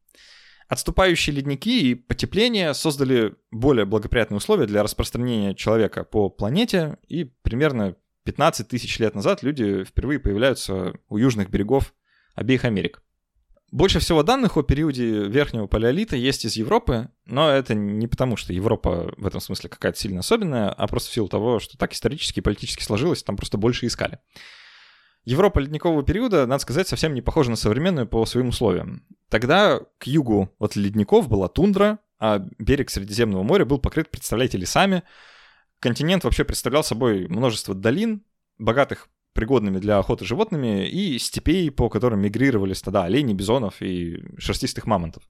Отступающие 0.69 1.35
ледники 1.35 1.91
и 1.91 1.95
потепление 1.97 2.75
создали 2.75 3.35
более 3.51 3.87
благоприятные 3.87 4.39
условия 4.39 4.67
для 4.67 4.85
распространения 4.85 5.57
человека 5.57 6.05
по 6.05 6.31
планете, 6.31 6.99
и 7.09 7.25
примерно 7.25 7.97
15 8.23 8.69
тысяч 8.69 9.01
лет 9.01 9.17
назад 9.17 9.43
люди 9.43 9.83
впервые 9.83 10.21
появляются 10.21 10.93
у 11.09 11.17
южных 11.17 11.51
берегов 11.51 11.93
обеих 12.37 12.65
Америк. 12.65 13.03
Больше 13.73 14.01
всего 14.01 14.23
данных 14.23 14.59
о 14.59 14.63
периоде 14.63 15.27
верхнего 15.29 15.67
палеолита 15.67 16.15
есть 16.15 16.45
из 16.45 16.57
Европы, 16.57 17.09
но 17.25 17.51
это 17.51 17.75
не 17.75 18.07
потому, 18.07 18.37
что 18.37 18.53
Европа 18.53 19.15
в 19.17 19.27
этом 19.27 19.41
смысле 19.41 19.71
какая-то 19.71 19.99
сильно 19.99 20.21
особенная, 20.21 20.69
а 20.69 20.87
просто 20.87 21.09
в 21.09 21.15
силу 21.15 21.27
того, 21.27 21.59
что 21.59 21.79
так 21.79 21.95
исторически 21.95 22.41
и 22.41 22.43
политически 22.43 22.83
сложилось, 22.83 23.23
там 23.23 23.35
просто 23.35 23.57
больше 23.57 23.87
искали. 23.87 24.19
Европа 25.25 25.59
ледникового 25.59 26.03
периода, 26.03 26.47
надо 26.47 26.61
сказать, 26.61 26.87
совсем 26.87 27.15
не 27.15 27.23
похожа 27.23 27.49
на 27.49 27.57
современную 27.57 28.07
по 28.07 28.27
своим 28.27 28.49
условиям. 28.49 29.07
Тогда 29.31 29.81
к 29.97 30.07
югу 30.07 30.55
от 30.59 30.77
ледников 30.77 31.31
была 31.31 31.49
тундра, 31.49 31.99
а 32.19 32.45
берег 32.59 32.91
Средиземного 32.91 33.43
моря 33.43 33.65
был 33.65 33.79
покрыт, 33.79 34.11
представляете, 34.11 34.59
лесами. 34.59 35.03
Континент 35.81 36.25
вообще 36.25 36.45
представлял 36.45 36.85
собой 36.85 37.27
множество 37.27 37.75
долин, 37.75 38.23
богатых 38.59 39.09
пригодными 39.33 39.79
для 39.79 39.99
охоты 39.99 40.25
животными, 40.25 40.89
и 40.89 41.19
степей, 41.19 41.71
по 41.71 41.89
которым 41.89 42.21
мигрировали 42.21 42.73
стада 42.73 43.05
оленей, 43.05 43.35
бизонов 43.35 43.81
и 43.81 44.23
шерстистых 44.39 44.87
мамонтов. 44.87 45.23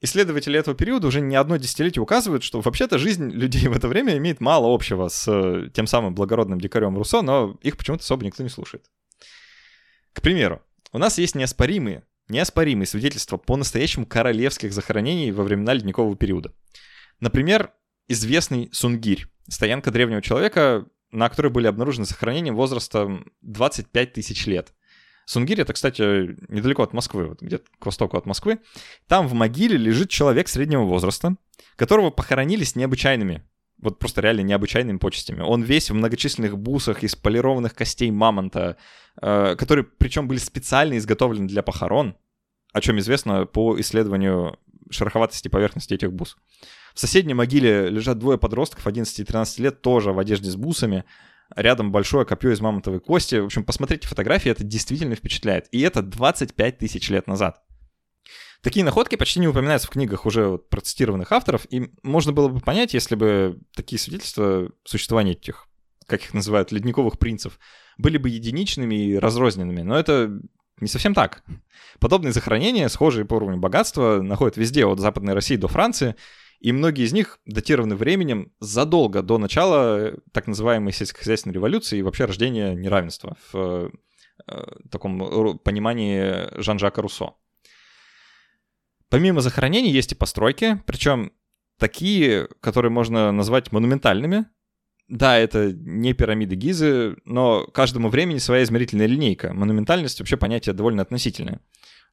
Исследователи 0.00 0.58
этого 0.58 0.76
периода 0.76 1.08
уже 1.08 1.20
не 1.20 1.34
одно 1.34 1.56
десятилетие 1.56 2.02
указывают, 2.02 2.44
что 2.44 2.60
вообще-то 2.60 2.98
жизнь 2.98 3.30
людей 3.30 3.66
в 3.66 3.76
это 3.76 3.88
время 3.88 4.16
имеет 4.16 4.40
мало 4.40 4.72
общего 4.72 5.08
с 5.08 5.26
э, 5.26 5.70
тем 5.74 5.88
самым 5.88 6.14
благородным 6.14 6.60
дикарем 6.60 6.96
Руссо, 6.96 7.20
но 7.20 7.58
их 7.62 7.76
почему-то 7.76 8.02
особо 8.02 8.24
никто 8.24 8.44
не 8.44 8.48
слушает. 8.48 8.88
К 10.12 10.22
примеру, 10.22 10.62
у 10.92 10.98
нас 10.98 11.18
есть 11.18 11.34
неоспоримые, 11.34 12.04
неоспоримые 12.28 12.86
свидетельства 12.86 13.38
по-настоящему 13.38 14.06
королевских 14.06 14.72
захоронений 14.72 15.32
во 15.32 15.42
времена 15.42 15.74
ледникового 15.74 16.16
периода. 16.16 16.54
Например, 17.18 17.72
известный 18.06 18.70
Сунгирь, 18.72 19.26
стоянка 19.48 19.90
древнего 19.90 20.22
человека, 20.22 20.86
на 21.10 21.28
которой 21.28 21.48
были 21.48 21.66
обнаружены 21.66 22.06
захоронения 22.06 22.52
возрастом 22.52 23.32
25 23.42 24.12
тысяч 24.12 24.46
лет. 24.46 24.72
Сунгирь 25.26 25.60
это, 25.60 25.74
кстати, 25.74 26.36
недалеко 26.50 26.82
от 26.82 26.94
Москвы, 26.94 27.28
вот 27.28 27.42
где-то 27.42 27.64
к 27.78 27.84
востоку 27.86 28.16
от 28.16 28.24
Москвы. 28.24 28.60
Там 29.08 29.28
в 29.28 29.34
могиле 29.34 29.76
лежит 29.76 30.08
человек 30.08 30.48
среднего 30.48 30.84
возраста, 30.84 31.36
которого 31.76 32.10
похоронили 32.10 32.64
с 32.64 32.76
необычайными, 32.76 33.42
вот 33.76 33.98
просто 33.98 34.20
реально 34.20 34.40
необычайными 34.40 34.98
почестями. 34.98 35.40
Он 35.40 35.62
весь 35.62 35.90
в 35.90 35.94
многочисленных 35.94 36.58
бусах 36.58 37.02
из 37.02 37.14
полированных 37.14 37.74
костей 37.74 38.10
мамонта, 38.10 38.76
э, 39.20 39.54
которые 39.56 39.84
причем 39.84 40.28
были 40.28 40.38
специально 40.38 40.96
изготовлены 40.96 41.46
для 41.46 41.62
похорон, 41.62 42.16
о 42.72 42.80
чем 42.80 42.98
известно 42.98 43.46
по 43.46 43.78
исследованию 43.80 44.58
шероховатости 44.90 45.48
поверхности 45.48 45.94
этих 45.94 46.12
бус. 46.12 46.36
В 46.98 47.00
соседней 47.00 47.32
могиле 47.32 47.90
лежат 47.90 48.18
двое 48.18 48.38
подростков 48.38 48.88
11 48.88 49.20
и 49.20 49.24
13 49.24 49.60
лет, 49.60 49.82
тоже 49.82 50.12
в 50.12 50.18
одежде 50.18 50.50
с 50.50 50.56
бусами. 50.56 51.04
Рядом 51.54 51.92
большое 51.92 52.26
копье 52.26 52.50
из 52.50 52.60
мамонтовой 52.60 52.98
кости. 52.98 53.36
В 53.36 53.44
общем, 53.44 53.62
посмотрите 53.62 54.08
фотографии, 54.08 54.50
это 54.50 54.64
действительно 54.64 55.14
впечатляет. 55.14 55.68
И 55.70 55.80
это 55.80 56.02
25 56.02 56.78
тысяч 56.78 57.08
лет 57.08 57.28
назад. 57.28 57.62
Такие 58.62 58.84
находки 58.84 59.14
почти 59.14 59.38
не 59.38 59.46
упоминаются 59.46 59.86
в 59.86 59.92
книгах 59.92 60.26
уже 60.26 60.48
вот 60.48 60.70
процитированных 60.70 61.30
авторов, 61.30 61.68
и 61.70 61.88
можно 62.02 62.32
было 62.32 62.48
бы 62.48 62.58
понять, 62.58 62.94
если 62.94 63.14
бы 63.14 63.60
такие 63.76 64.00
свидетельства 64.00 64.68
существования 64.82 65.34
этих, 65.34 65.68
как 66.04 66.24
их 66.24 66.34
называют, 66.34 66.72
ледниковых 66.72 67.20
принцев, 67.20 67.60
были 67.96 68.18
бы 68.18 68.28
единичными 68.28 68.96
и 68.96 69.18
разрозненными. 69.18 69.82
Но 69.82 69.96
это 69.96 70.36
не 70.80 70.88
совсем 70.88 71.14
так. 71.14 71.44
Подобные 72.00 72.32
захоронения, 72.32 72.88
схожие 72.88 73.24
по 73.24 73.34
уровню 73.34 73.58
богатства, 73.58 74.20
находят 74.20 74.56
везде, 74.56 74.84
от 74.84 74.98
Западной 74.98 75.34
России 75.34 75.54
до 75.54 75.68
Франции, 75.68 76.16
и 76.60 76.72
многие 76.72 77.04
из 77.04 77.12
них 77.12 77.38
датированы 77.46 77.94
временем 77.94 78.52
задолго 78.60 79.22
до 79.22 79.38
начала 79.38 80.14
так 80.32 80.46
называемой 80.46 80.92
сельскохозяйственной 80.92 81.54
революции 81.54 81.98
и 81.98 82.02
вообще 82.02 82.24
рождения 82.24 82.74
неравенства 82.74 83.36
в 83.52 83.92
э, 84.46 84.62
таком 84.90 85.58
понимании 85.58 86.60
Жан-Жака 86.60 87.00
Руссо. 87.00 87.34
Помимо 89.08 89.40
захоронений 89.40 89.90
есть 89.90 90.12
и 90.12 90.16
постройки, 90.16 90.82
причем 90.86 91.32
такие, 91.78 92.48
которые 92.60 92.90
можно 92.90 93.32
назвать 93.32 93.72
монументальными. 93.72 94.46
Да, 95.08 95.38
это 95.38 95.72
не 95.72 96.12
пирамиды 96.12 96.54
Гизы, 96.54 97.16
но 97.24 97.66
каждому 97.66 98.10
времени 98.10 98.38
своя 98.38 98.64
измерительная 98.64 99.06
линейка. 99.06 99.54
Монументальность 99.54 100.18
вообще 100.18 100.36
понятие 100.36 100.74
довольно 100.74 101.00
относительное. 101.00 101.60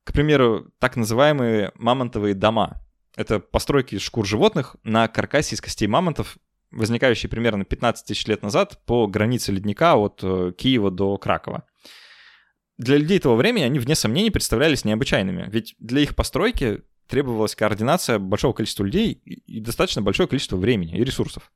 К 0.06 0.14
примеру, 0.14 0.72
так 0.80 0.96
называемые 0.96 1.72
мамонтовые 1.76 2.36
дома. 2.36 2.85
Это 3.16 3.40
постройки 3.40 3.98
шкур 3.98 4.26
животных 4.26 4.76
на 4.84 5.08
каркасе 5.08 5.56
из 5.56 5.62
костей 5.62 5.88
мамонтов, 5.88 6.38
возникающие 6.72 7.30
примерно 7.30 7.64
15 7.64 8.06
тысяч 8.06 8.28
лет 8.28 8.42
назад 8.42 8.82
по 8.86 9.08
границе 9.08 9.52
ледника 9.52 9.96
от 9.96 10.20
э, 10.24 10.52
Киева 10.58 10.92
до 10.92 11.18
Кракова. 11.18 11.64
Для 12.78 12.98
людей 12.98 13.20
того 13.20 13.38
времени 13.38 13.64
они, 13.64 13.80
вне 13.80 13.96
сомнений, 13.96 14.32
представлялись 14.32 14.84
необычайными, 14.84 15.50
ведь 15.50 15.76
для 15.80 16.02
их 16.02 16.16
постройки 16.16 16.82
требовалась 17.08 17.56
координация 17.56 18.20
большого 18.20 18.52
количества 18.52 18.84
людей 18.84 19.14
и 19.14 19.62
достаточно 19.62 20.02
большое 20.02 20.28
количество 20.28 20.58
времени 20.58 20.98
и 20.98 21.04
ресурсов. 21.04 21.52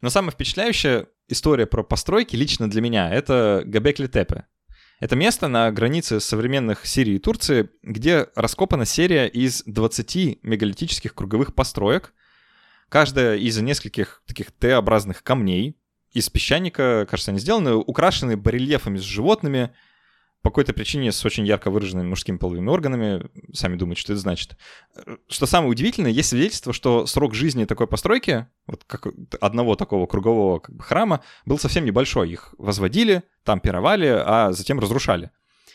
Но 0.00 0.10
самая 0.10 0.32
впечатляющая 0.32 1.06
история 1.28 1.66
про 1.66 1.84
постройки 1.84 2.34
лично 2.34 2.68
для 2.68 2.80
меня— 2.80 3.10
это 3.12 3.62
Габекли-Тепе, 3.64 4.46
это 5.00 5.14
место 5.16 5.48
на 5.48 5.70
границе 5.70 6.20
современных 6.20 6.86
Сирии 6.86 7.14
и 7.14 7.18
Турции, 7.18 7.70
где 7.82 8.28
раскопана 8.34 8.84
серия 8.84 9.26
из 9.26 9.62
20 9.64 10.42
мегалитических 10.42 11.14
круговых 11.14 11.54
построек, 11.54 12.12
каждая 12.88 13.36
из 13.36 13.56
нескольких 13.58 14.22
таких 14.26 14.50
Т-образных 14.50 15.22
камней, 15.22 15.76
из 16.12 16.28
песчаника, 16.30 17.06
кажется, 17.08 17.30
они 17.30 17.38
сделаны, 17.38 17.74
украшены 17.74 18.36
барельефами 18.36 18.96
с 18.98 19.02
животными, 19.02 19.74
по 20.42 20.50
какой-то 20.50 20.72
причине 20.72 21.10
с 21.10 21.24
очень 21.24 21.46
ярко 21.46 21.70
выраженными 21.70 22.08
мужскими 22.08 22.36
половыми 22.36 22.68
органами. 22.70 23.28
Сами 23.52 23.76
думают, 23.76 23.98
что 23.98 24.12
это 24.12 24.20
значит. 24.20 24.56
Что 25.28 25.46
самое 25.46 25.70
удивительное, 25.70 26.10
есть 26.10 26.28
свидетельство, 26.28 26.72
что 26.72 27.06
срок 27.06 27.34
жизни 27.34 27.64
такой 27.64 27.86
постройки, 27.86 28.46
вот 28.66 28.84
как 28.84 29.08
одного 29.40 29.74
такого 29.74 30.06
кругового 30.06 30.60
как 30.60 30.76
бы, 30.76 30.82
храма, 30.82 31.22
был 31.44 31.58
совсем 31.58 31.84
небольшой. 31.84 32.30
Их 32.30 32.54
возводили, 32.56 33.24
там 33.42 33.60
пировали, 33.60 34.06
а 34.06 34.52
затем 34.52 34.78
разрушали. 34.78 35.30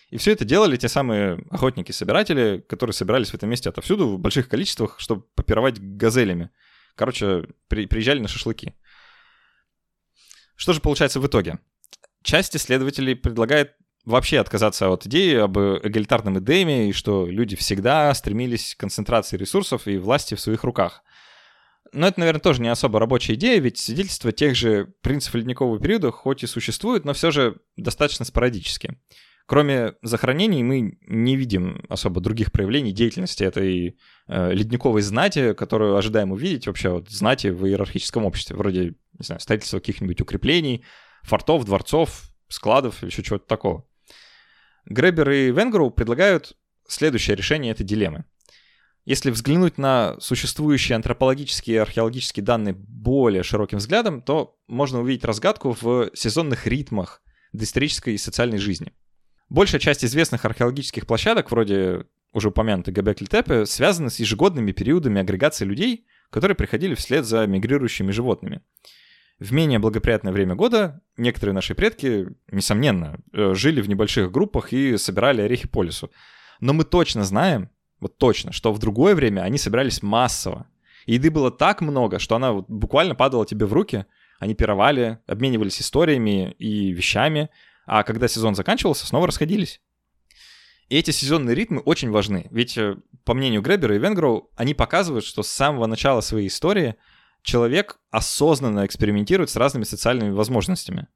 И 0.10 0.17
все 0.17 0.32
это 0.32 0.45
делали 0.45 0.78
те 0.78 0.88
самые 0.88 1.43
охотники-собиратели, 1.49 2.63
которые 2.69 2.93
собирались 2.93 3.32
в 3.32 3.34
этом 3.34 3.49
месте 3.49 3.69
отовсюду 3.69 4.10
в 4.10 4.19
больших 4.19 4.47
количествах, 4.47 4.95
чтобы 4.99 5.23
попировать 5.36 5.80
газелями. 5.80 6.52
Короче, 6.95 7.47
при, 7.67 7.88
приезжали 7.88 8.19
на 8.19 8.28
шашлыки. 8.28 8.76
Что 10.56 10.73
же 10.73 10.82
получается 10.82 11.19
в 11.19 11.28
итоге? 11.28 11.60
Часть 12.21 12.56
исследователей 12.56 13.15
предлагает 13.15 13.76
вообще 14.06 14.39
отказаться 14.39 14.89
от 14.89 15.06
идеи 15.06 15.36
об 15.36 15.58
эгалитарном 15.58 16.39
эдеме 16.39 16.89
и 16.89 16.94
что 16.94 17.26
люди 17.26 17.56
всегда 17.56 18.13
стремились 18.13 18.76
к 18.76 18.80
концентрации 18.80 19.38
ресурсов 19.38 19.88
и 19.88 19.98
власти 19.98 20.36
в 20.36 20.42
своих 20.42 20.63
руках. 20.63 21.04
Но 21.94 22.08
это, 22.08 22.20
наверное, 22.20 22.42
тоже 22.42 22.62
не 22.62 22.70
особо 22.70 23.00
рабочая 23.00 23.36
идея, 23.36 23.60
ведь 23.60 23.78
свидетельства 23.78 24.32
тех 24.32 24.56
же 24.56 24.94
принципов 25.02 25.36
ледникового 25.36 25.80
периода 25.80 26.12
хоть 26.12 26.44
и 26.44 26.48
существуют, 26.48 27.06
но 27.06 27.13
все 27.13 27.30
же 27.30 27.58
достаточно 27.78 28.26
спорадически. 28.26 28.98
Кроме 29.46 29.94
захоронений 30.02 30.63
мы 30.63 30.98
не 31.06 31.36
видим 31.36 31.84
особо 31.89 32.22
других 32.22 32.52
проявлений 32.52 32.94
деятельности 32.94 33.44
этой 33.44 33.98
э, 34.28 34.54
ледниковой 34.54 35.02
знати, 35.02 35.54
которую 35.54 35.98
ожидаем 35.98 36.32
увидеть 36.32 36.66
вообще 36.66 36.89
вот 36.89 37.10
знати 37.10 37.48
в 37.48 37.66
иерархическом 37.66 38.26
обществе, 38.26 38.56
вроде, 38.56 38.96
не 39.20 39.26
знаю, 39.26 39.42
строительства 39.42 39.80
каких-нибудь 39.80 40.22
укреплений, 40.22 40.86
фортов, 41.24 41.66
дворцов, 41.66 42.24
складов 42.48 43.04
или 43.04 43.10
еще 43.10 43.22
чего-то 43.22 43.46
такого. 43.46 43.86
Гребер 44.86 45.30
и 45.30 45.52
Венгроу 45.52 45.91
предлагают 45.91 46.58
следующее 46.88 47.36
решение 47.36 47.72
этой 47.72 47.84
дилеммы. 47.84 48.26
Если 49.06 49.32
взглянуть 49.32 49.78
на 49.78 50.15
существующие 50.19 50.96
антропологические 50.96 51.76
и 51.76 51.80
археологические 51.80 52.43
данные 52.43 52.74
более 52.74 53.43
широким 53.43 53.80
взглядом, 53.80 54.22
то 54.22 54.58
можно 54.67 55.02
увидеть 55.02 55.26
разгадку 55.26 55.76
в 55.80 56.10
сезонных 56.13 56.67
ритмах 56.67 57.22
доисторической 57.52 58.13
и 58.13 58.17
социальной 58.17 58.60
жизни. 58.60 58.93
Большая 59.50 59.82
часть 59.82 60.06
известных 60.06 60.46
археологических 60.46 61.06
площадок, 61.06 61.52
вроде 61.52 62.06
уже 62.32 62.50
упомянутой 62.50 62.93
Габекли-Тепе, 62.93 63.65
связаны 63.65 64.10
с 64.10 64.19
ежегодными 64.19 64.72
периодами 64.72 65.22
агрегации 65.22 65.65
людей, 65.65 66.08
которые 66.30 66.56
приходили 66.56 66.96
вслед 66.96 67.26
за 67.26 67.46
мигрирующими 67.46 68.12
животными. 68.12 68.62
В 69.39 69.52
менее 69.52 69.80
благоприятное 69.80 70.32
время 70.32 70.56
года 70.56 71.02
некоторые 71.17 71.54
наши 71.54 71.76
предки, 71.76 72.28
несомненно, 72.52 73.19
э, 73.34 73.54
жили 73.56 73.82
в 73.82 73.89
небольших 73.89 74.32
группах 74.32 74.74
и 74.74 74.98
собирали 74.98 75.41
орехи 75.41 75.67
по 75.67 75.84
лесу. 75.84 76.12
Но 76.60 76.74
мы 76.74 76.84
точно 76.84 77.24
знаем, 77.24 77.69
вот 78.00 78.17
точно, 78.17 78.52
что 78.52 78.72
в 78.72 78.80
другое 78.80 79.15
время 79.15 79.41
они 79.41 79.58
собирались 79.58 80.04
массово. 80.04 80.67
Еды 81.06 81.32
было 81.32 81.52
так 81.52 81.82
много, 81.82 82.19
что 82.19 82.36
она 82.36 82.54
буквально 82.54 83.15
падала 83.15 83.46
тебе 83.46 83.65
в 83.65 83.74
руки. 83.74 84.06
Они 84.39 84.56
пировали, 84.56 85.19
обменивались 85.28 85.82
историями 85.82 86.52
и 86.60 86.91
вещами, 86.91 87.50
а 87.86 88.04
когда 88.04 88.28
сезон 88.28 88.56
заканчивался, 88.56 89.06
снова 89.06 89.28
расходились. 89.28 89.82
И 90.89 90.98
эти 90.98 91.12
сезонные 91.12 91.56
ритмы 91.56 91.80
очень 91.80 92.12
важны, 92.12 92.48
ведь, 92.52 92.78
э, 92.78 92.98
по 93.24 93.34
мнению 93.34 93.62
Гребера 93.62 93.96
и 93.96 94.00
Венгроу, 94.00 94.52
они 94.56 94.74
показывают, 94.74 95.26
что 95.26 95.43
с 95.43 95.48
самого 95.48 95.86
начала 95.86 96.22
своей 96.22 96.48
истории 96.48 96.96
человек 97.43 97.99
осознанно 98.10 98.86
экспериментирует 98.86 99.49
с 99.49 99.56
разными 99.56 99.84
социальными 99.84 100.32
возможностями. 100.32 101.08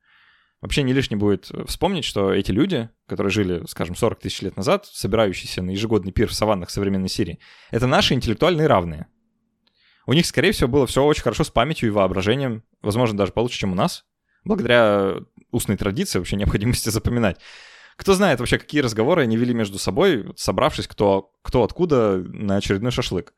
Вообще 0.62 0.84
не 0.84 0.94
лишне 0.94 1.18
будет 1.18 1.52
вспомнить, 1.68 2.04
что 2.04 2.34
эти 2.34 2.52
люди, 2.52 2.90
которые 3.08 3.32
жили, 3.32 3.64
скажем, 3.68 3.96
40 3.96 4.20
тысяч 4.20 4.42
лет 4.42 4.58
назад, 4.58 4.86
собирающиеся 4.86 5.62
на 5.62 5.72
ежегодный 5.72 6.12
пир 6.12 6.30
в 6.30 6.34
саваннах 6.34 6.70
современной 6.70 7.10
Сирии, 7.10 7.40
это 7.72 7.88
наши 7.88 8.14
интеллектуальные 8.14 8.68
равные. 8.68 9.08
У 10.08 10.14
них, 10.14 10.26
скорее 10.26 10.54
всего, 10.54 10.68
было 10.70 10.88
все 10.88 11.04
очень 11.04 11.22
хорошо 11.22 11.44
с 11.44 11.52
памятью 11.52 11.90
и 11.90 11.92
воображением, 11.92 12.64
возможно, 12.82 13.18
даже 13.18 13.34
получше, 13.34 13.60
чем 13.60 13.74
у 13.74 13.76
нас, 13.76 14.06
благодаря 14.44 15.16
устной 15.52 15.78
традиции, 15.78 16.18
вообще 16.18 16.38
необходимости 16.38 16.90
запоминать. 16.90 17.40
Кто 17.98 18.14
знает 18.14 18.40
вообще, 18.40 18.58
какие 18.58 18.82
разговоры 18.82 19.24
они 19.24 19.38
вели 19.38 19.54
между 19.54 19.80
собой, 19.80 20.32
собравшись 20.36 20.88
кто, 20.88 21.34
кто 21.42 21.64
откуда 21.64 22.18
на 22.18 22.58
очередной 22.58 22.92
шашлык. 22.92 23.34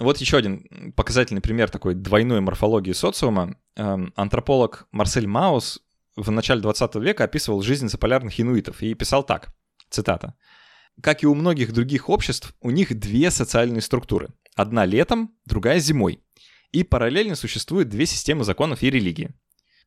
Вот 0.00 0.16
еще 0.16 0.38
один 0.38 0.92
показательный 0.96 1.42
пример 1.42 1.68
такой 1.68 1.94
двойной 1.94 2.40
морфологии 2.40 2.92
социума. 2.92 3.56
Эм, 3.76 4.14
антрополог 4.16 4.88
Марсель 4.92 5.26
Маус 5.26 5.80
в 6.16 6.30
начале 6.30 6.62
20 6.62 6.94
века 6.96 7.24
описывал 7.24 7.60
жизнь 7.60 7.88
заполярных 7.88 8.40
инуитов 8.40 8.82
и 8.82 8.94
писал 8.94 9.22
так, 9.22 9.54
цитата. 9.90 10.34
«Как 11.02 11.22
и 11.22 11.26
у 11.26 11.34
многих 11.34 11.74
других 11.74 12.08
обществ, 12.08 12.54
у 12.62 12.70
них 12.70 12.98
две 12.98 13.30
социальные 13.30 13.82
структуры. 13.82 14.30
Одна 14.56 14.86
летом, 14.86 15.34
другая 15.44 15.78
зимой. 15.80 16.22
И 16.72 16.82
параллельно 16.82 17.34
существуют 17.34 17.90
две 17.90 18.06
системы 18.06 18.44
законов 18.44 18.82
и 18.82 18.90
религии. 18.90 19.34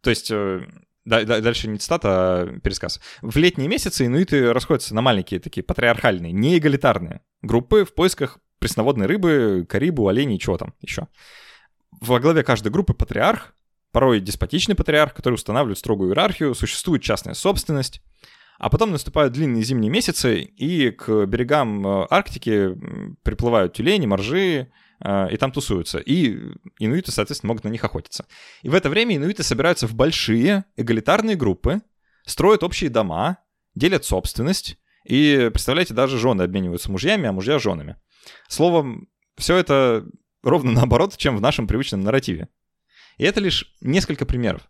То 0.02 0.12
есть 0.12 0.30
э, 0.30 0.62
дальше 1.06 1.68
не 1.68 1.80
цитата, 1.80 2.10
а 2.10 2.60
пересказ. 2.60 3.00
В 3.22 3.36
летние 3.38 3.68
месяцы 3.68 4.06
инуиты 4.06 4.54
расходятся 4.54 4.94
на 4.94 5.02
маленькие 5.02 5.40
такие 5.40 5.64
патриархальные, 5.64 6.32
не 6.32 6.58
эгалитарные 6.58 7.22
группы 7.42 7.84
в 7.86 7.94
поисках 7.94 8.40
пресноводной 8.64 9.08
рыбы, 9.08 9.66
карибу, 9.68 10.08
оленей, 10.08 10.40
чего 10.40 10.58
там 10.58 10.74
еще. 10.80 11.10
Во 12.00 12.22
главе 12.22 12.44
каждой 12.44 12.72
группы 12.72 12.94
патриарх, 12.94 13.54
порой 13.92 14.22
деспотичный 14.22 14.74
патриарх, 14.74 15.14
который 15.14 15.34
устанавливает 15.34 15.80
строгую 15.80 16.12
иерархию, 16.12 16.56
существует 16.56 17.02
частная 17.02 17.34
собственность. 17.34 18.02
А 18.60 18.70
потом 18.70 18.92
наступают 18.92 19.34
длинные 19.34 19.64
зимние 19.64 19.92
месяцы, 19.92 20.40
и 20.40 20.92
к 20.92 21.26
берегам 21.26 21.86
э, 21.86 22.08
Арктики 22.10 22.70
приплывают 23.24 23.74
тюлени, 23.74 24.06
моржи, 24.06 24.72
э, 25.04 25.28
и 25.30 25.36
там 25.36 25.52
тусуются. 25.52 25.98
И 25.98 26.40
инуиты, 26.80 27.12
соответственно, 27.12 27.50
могут 27.50 27.66
на 27.66 27.70
них 27.70 27.84
охотиться. 27.84 28.26
И 28.62 28.70
в 28.70 28.76
это 28.76 28.90
время 28.90 29.18
инуиты 29.18 29.44
собираются 29.44 29.88
в 29.88 29.94
большие 29.94 30.64
эгалитарные 30.78 31.36
группы, 31.36 31.82
строят 32.26 32.64
общие 32.64 32.90
дома, 32.90 33.40
делят 33.76 34.06
собственность, 34.06 34.78
и, 35.04 35.50
представляете, 35.52 35.94
даже 35.94 36.18
жены 36.18 36.44
обмениваются 36.44 36.90
мужьями, 36.90 37.28
а 37.28 37.34
мужья 37.34 37.60
женами. 37.60 37.98
Словом, 38.48 39.08
все 39.38 39.58
это 39.58 40.06
ровно 40.44 40.72
наоборот, 40.74 41.18
чем 41.18 41.38
в 41.38 41.42
нашем 41.42 41.68
привычном 41.68 42.02
нарративе. 42.02 42.50
И 43.18 43.24
это 43.24 43.40
лишь 43.40 43.74
несколько 43.82 44.26
примеров. 44.26 44.62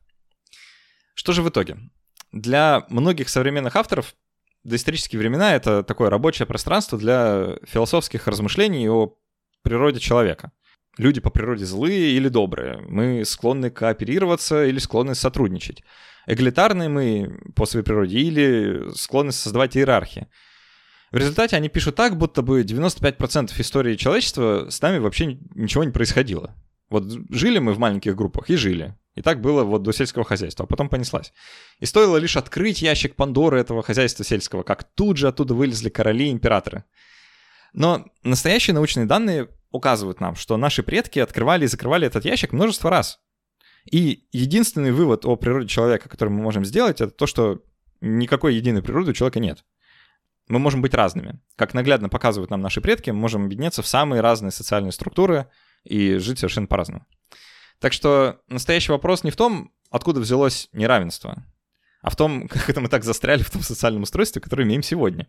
Что 1.16 1.32
же 1.32 1.42
в 1.42 1.50
итоге? 1.50 1.78
Для 2.32 2.86
многих 2.90 3.30
современных 3.30 3.76
авторов 3.76 4.16
доисторические 4.64 5.20
времена— 5.20 5.56
это 5.56 5.84
такое 5.84 6.10
рабочее 6.10 6.46
пространство 6.46 6.98
для 6.98 7.58
философских 7.66 8.28
размышлений 8.28 8.90
о 8.90 9.16
природе 9.62 10.00
человека. 10.00 10.52
Люди 10.98 11.20
по 11.20 11.30
природе 11.30 11.66
злые 11.66 12.12
или 12.12 12.28
добрые. 12.28 12.80
Мы 12.88 13.26
склонны 13.26 13.70
кооперироваться 13.72 14.66
или 14.66 14.78
склонны 14.78 15.16
сотрудничать. 15.16 15.84
Эгалитарные 16.28 16.88
мы 16.88 17.40
по 17.56 17.66
своей 17.66 17.84
природе 17.84 18.20
или 18.20 18.94
склонны 18.96 19.32
создавать 19.32 19.76
иерархии. 19.76 20.28
В 21.14 21.18
результате 21.18 21.56
они 21.56 21.70
пишут 21.70 21.94
так, 21.96 22.18
будто 22.18 22.42
бы 22.42 22.64
95% 22.64 23.52
истории 23.62 23.96
человечества 23.96 24.68
с 24.72 24.82
нами 24.82 24.98
вообще 24.98 25.38
ничего 25.54 25.84
не 25.84 25.92
происходило. 25.92 26.56
Вот 26.90 27.04
жили 27.30 27.60
мы 27.60 27.74
в 27.74 27.78
маленьких 27.78 28.16
группах 28.16 28.50
и 28.50 28.56
жили. 28.56 28.98
И 29.14 29.22
так 29.22 29.40
было 29.40 29.64
вот 29.64 29.84
до 29.84 29.92
сельского 29.92 30.26
хозяйства, 30.26 30.66
а 30.66 30.68
потом 30.68 30.90
понеслась. 30.90 31.32
И 31.80 31.86
стоило 31.86 32.18
лишь 32.18 32.36
открыть 32.36 32.82
ящик 32.82 33.16
Пандоры 33.16 33.60
этого 33.60 33.84
хозяйства 33.84 34.26
сельского, 34.26 34.64
как 34.64 34.86
тут 34.86 35.18
же 35.18 35.28
оттуда 35.28 35.54
вылезли 35.54 35.90
короли 35.90 36.30
и 36.30 36.32
императоры. 36.32 36.84
Но 37.74 38.08
настоящие 38.24 38.74
научные 38.74 39.06
данные 39.06 39.50
указывают 39.70 40.20
нам, 40.20 40.34
что 40.36 40.58
наши 40.58 40.82
предки 40.82 41.20
открывали 41.20 41.66
и 41.66 41.68
закрывали 41.68 42.08
этот 42.08 42.26
ящик 42.26 42.54
множество 42.54 42.90
раз. 42.90 43.20
И 43.86 44.26
единственный 44.32 44.92
вывод 44.92 45.26
о 45.28 45.36
природе 45.36 45.68
человека, 45.68 46.10
который 46.10 46.30
мы 46.30 46.42
можем 46.42 46.66
сделать, 46.66 47.02
это 47.02 47.12
то, 47.12 47.28
что 47.28 47.62
никакой 48.02 48.56
единой 48.56 48.82
природы 48.82 49.12
у 49.12 49.14
человека 49.14 49.40
нет 49.40 49.64
мы 50.48 50.60
можем 50.60 50.82
быть 50.82 50.94
разными. 50.94 51.40
Как 51.56 51.74
наглядно 51.74 52.10
показывают 52.10 52.52
нам 52.52 52.62
наши 52.62 52.82
предки, 52.82 53.10
мы 53.10 53.18
можем 53.18 53.46
объединяться 53.46 53.82
в 53.82 53.88
самые 53.88 54.22
разные 54.22 54.52
социальные 54.52 54.92
структуры 54.92 55.48
и 55.84 56.18
жить 56.18 56.40
совершенно 56.40 56.68
по-разному. 56.68 57.06
Так 57.80 57.94
что 57.94 58.42
настоящий 58.48 58.92
вопрос 58.92 59.24
не 59.24 59.32
в 59.32 59.36
том, 59.36 59.72
откуда 59.90 60.20
взялось 60.20 60.70
неравенство, 60.74 61.46
а 62.02 62.10
в 62.10 62.16
том, 62.16 62.48
как 62.50 62.70
это 62.70 62.82
мы 62.82 62.90
так 62.90 63.04
застряли 63.04 63.44
в 63.44 63.52
том 63.52 63.62
социальном 63.62 64.04
устройстве, 64.04 64.42
которое 64.42 64.64
имеем 64.64 64.84
сегодня. 64.84 65.28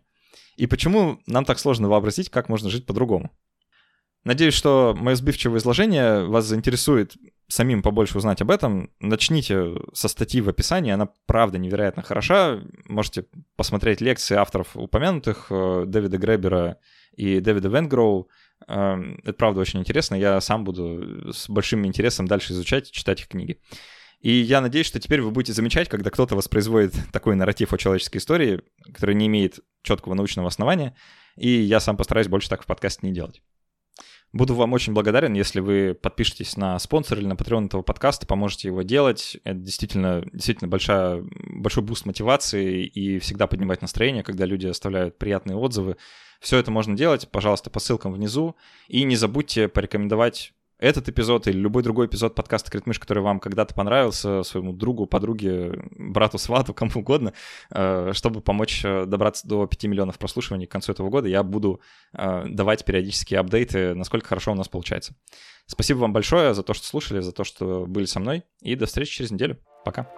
И 0.55 0.67
почему 0.67 1.19
нам 1.27 1.45
так 1.45 1.59
сложно 1.59 1.89
вообразить, 1.89 2.29
как 2.29 2.49
можно 2.49 2.69
жить 2.69 2.85
по-другому. 2.85 3.31
Надеюсь, 4.23 4.53
что 4.53 4.95
мое 4.97 5.15
сбивчивое 5.15 5.59
изложение 5.59 6.25
вас 6.25 6.45
заинтересует 6.45 7.15
самим 7.47 7.81
побольше 7.81 8.17
узнать 8.17 8.41
об 8.41 8.51
этом. 8.51 8.89
Начните 8.99 9.75
со 9.93 10.07
статьи 10.07 10.41
в 10.41 10.49
описании, 10.49 10.91
она 10.91 11.09
правда 11.25 11.57
невероятно 11.57 12.01
хороша. 12.03 12.61
Можете 12.85 13.25
посмотреть 13.55 14.01
лекции 14.01 14.35
авторов 14.35 14.75
упомянутых, 14.75 15.47
э, 15.49 15.83
Дэвида 15.85 16.17
Гребера 16.17 16.79
и 17.15 17.39
Дэвида 17.39 17.69
Венгроу. 17.69 18.29
Эм, 18.67 19.19
это 19.23 19.33
правда 19.33 19.61
очень 19.61 19.79
интересно, 19.79 20.15
я 20.15 20.39
сам 20.41 20.63
буду 20.63 21.31
с 21.31 21.49
большим 21.49 21.85
интересом 21.85 22.27
дальше 22.27 22.53
изучать, 22.53 22.89
читать 22.91 23.21
их 23.21 23.27
книги. 23.27 23.59
И 24.21 24.31
я 24.31 24.61
надеюсь, 24.61 24.87
что 24.87 24.99
теперь 24.99 25.21
вы 25.21 25.29
будете 25.29 25.53
замечать, 25.53 25.87
когда 25.87 26.09
кто-то 26.09 26.35
воспроизводит 26.35 26.95
такой 27.11 27.35
нарратив 27.35 27.73
о 27.73 27.77
человеческой 27.77 28.17
истории, 28.17 28.61
который 28.91 29.13
не 29.13 29.27
имеет 29.27 29.59
четкого 29.83 30.15
научного 30.15 30.47
основания, 30.47 30.95
и 31.35 31.49
я 31.49 31.79
сам 31.79 31.95
постараюсь 31.97 32.27
больше 32.27 32.49
так 32.49 32.63
в 32.63 32.65
подкасте 32.65 33.05
не 33.05 33.13
делать. 33.13 33.41
Буду 34.35 34.53
вам 34.53 34.73
очень 34.73 34.91
благодарен, 34.91 35.31
если 35.31 35.61
вы 35.61 35.93
подпишетесь 35.93 36.57
на 36.57 36.77
спонсор 36.77 37.19
или 37.19 37.25
на 37.25 37.37
Patreon 37.37 37.67
этого 37.67 37.83
подкаста, 37.83 38.27
поможете 38.27 38.67
его 38.67 38.81
делать. 38.81 39.37
Это 39.45 39.59
действительно, 39.59 40.25
действительно 40.33 40.67
большая, 40.67 41.23
большой 41.47 41.83
boost 41.83 42.05
мотивации 42.05 42.83
и 42.83 43.17
всегда 43.19 43.47
поднимать 43.47 43.81
настроение, 43.81 44.23
когда 44.23 44.43
люди 44.43 44.67
оставляют 44.67 45.17
приятные 45.17 45.55
отзывы. 45.55 45.95
Все 46.41 46.57
это 46.57 46.69
можно 46.69 46.97
делать, 46.97 47.29
пожалуйста, 47.31 47.69
по 47.69 47.79
ссылкам 47.79 48.11
внизу. 48.11 48.57
И 48.89 49.05
не 49.05 49.15
забудьте 49.15 49.69
порекомендовать 49.69 50.51
этот 50.77 51.09
эпизод 51.09 51.47
или 51.47 51.57
любой 51.57 51.83
другой 51.83 52.07
эпизод 52.07 52.35
подкаста 52.35 52.71
«Критмыш», 52.71 52.99
который 52.99 53.23
вам 53.23 53.39
когда-то 53.39 53.73
понравился, 53.73 54.43
своему 54.43 54.73
другу, 54.73 55.05
подруге, 55.05 55.73
брату, 55.97 56.37
свату, 56.37 56.73
кому 56.73 56.91
угодно, 56.95 57.33
э, 57.71 58.11
чтобы 58.13 58.41
помочь 58.41 58.83
э, 58.83 59.05
добраться 59.05 59.47
до 59.47 59.65
5 59.65 59.85
миллионов 59.85 60.17
прослушиваний 60.17 60.67
к 60.67 60.71
концу 60.71 60.91
этого 60.91 61.09
года, 61.09 61.27
я 61.27 61.43
буду 61.43 61.81
э, 62.13 62.45
давать 62.47 62.83
периодические 62.85 63.39
апдейты, 63.39 63.95
насколько 63.95 64.27
хорошо 64.27 64.51
у 64.51 64.55
нас 64.55 64.67
получается. 64.67 65.15
Спасибо 65.67 65.99
вам 65.99 66.13
большое 66.13 66.53
за 66.53 66.63
то, 66.63 66.73
что 66.73 66.85
слушали, 66.85 67.21
за 67.21 67.31
то, 67.31 67.43
что 67.43 67.85
были 67.87 68.05
со 68.05 68.19
мной, 68.19 68.43
и 68.61 68.75
до 68.75 68.85
встречи 68.85 69.15
через 69.15 69.31
неделю. 69.31 69.57
Пока. 69.83 70.09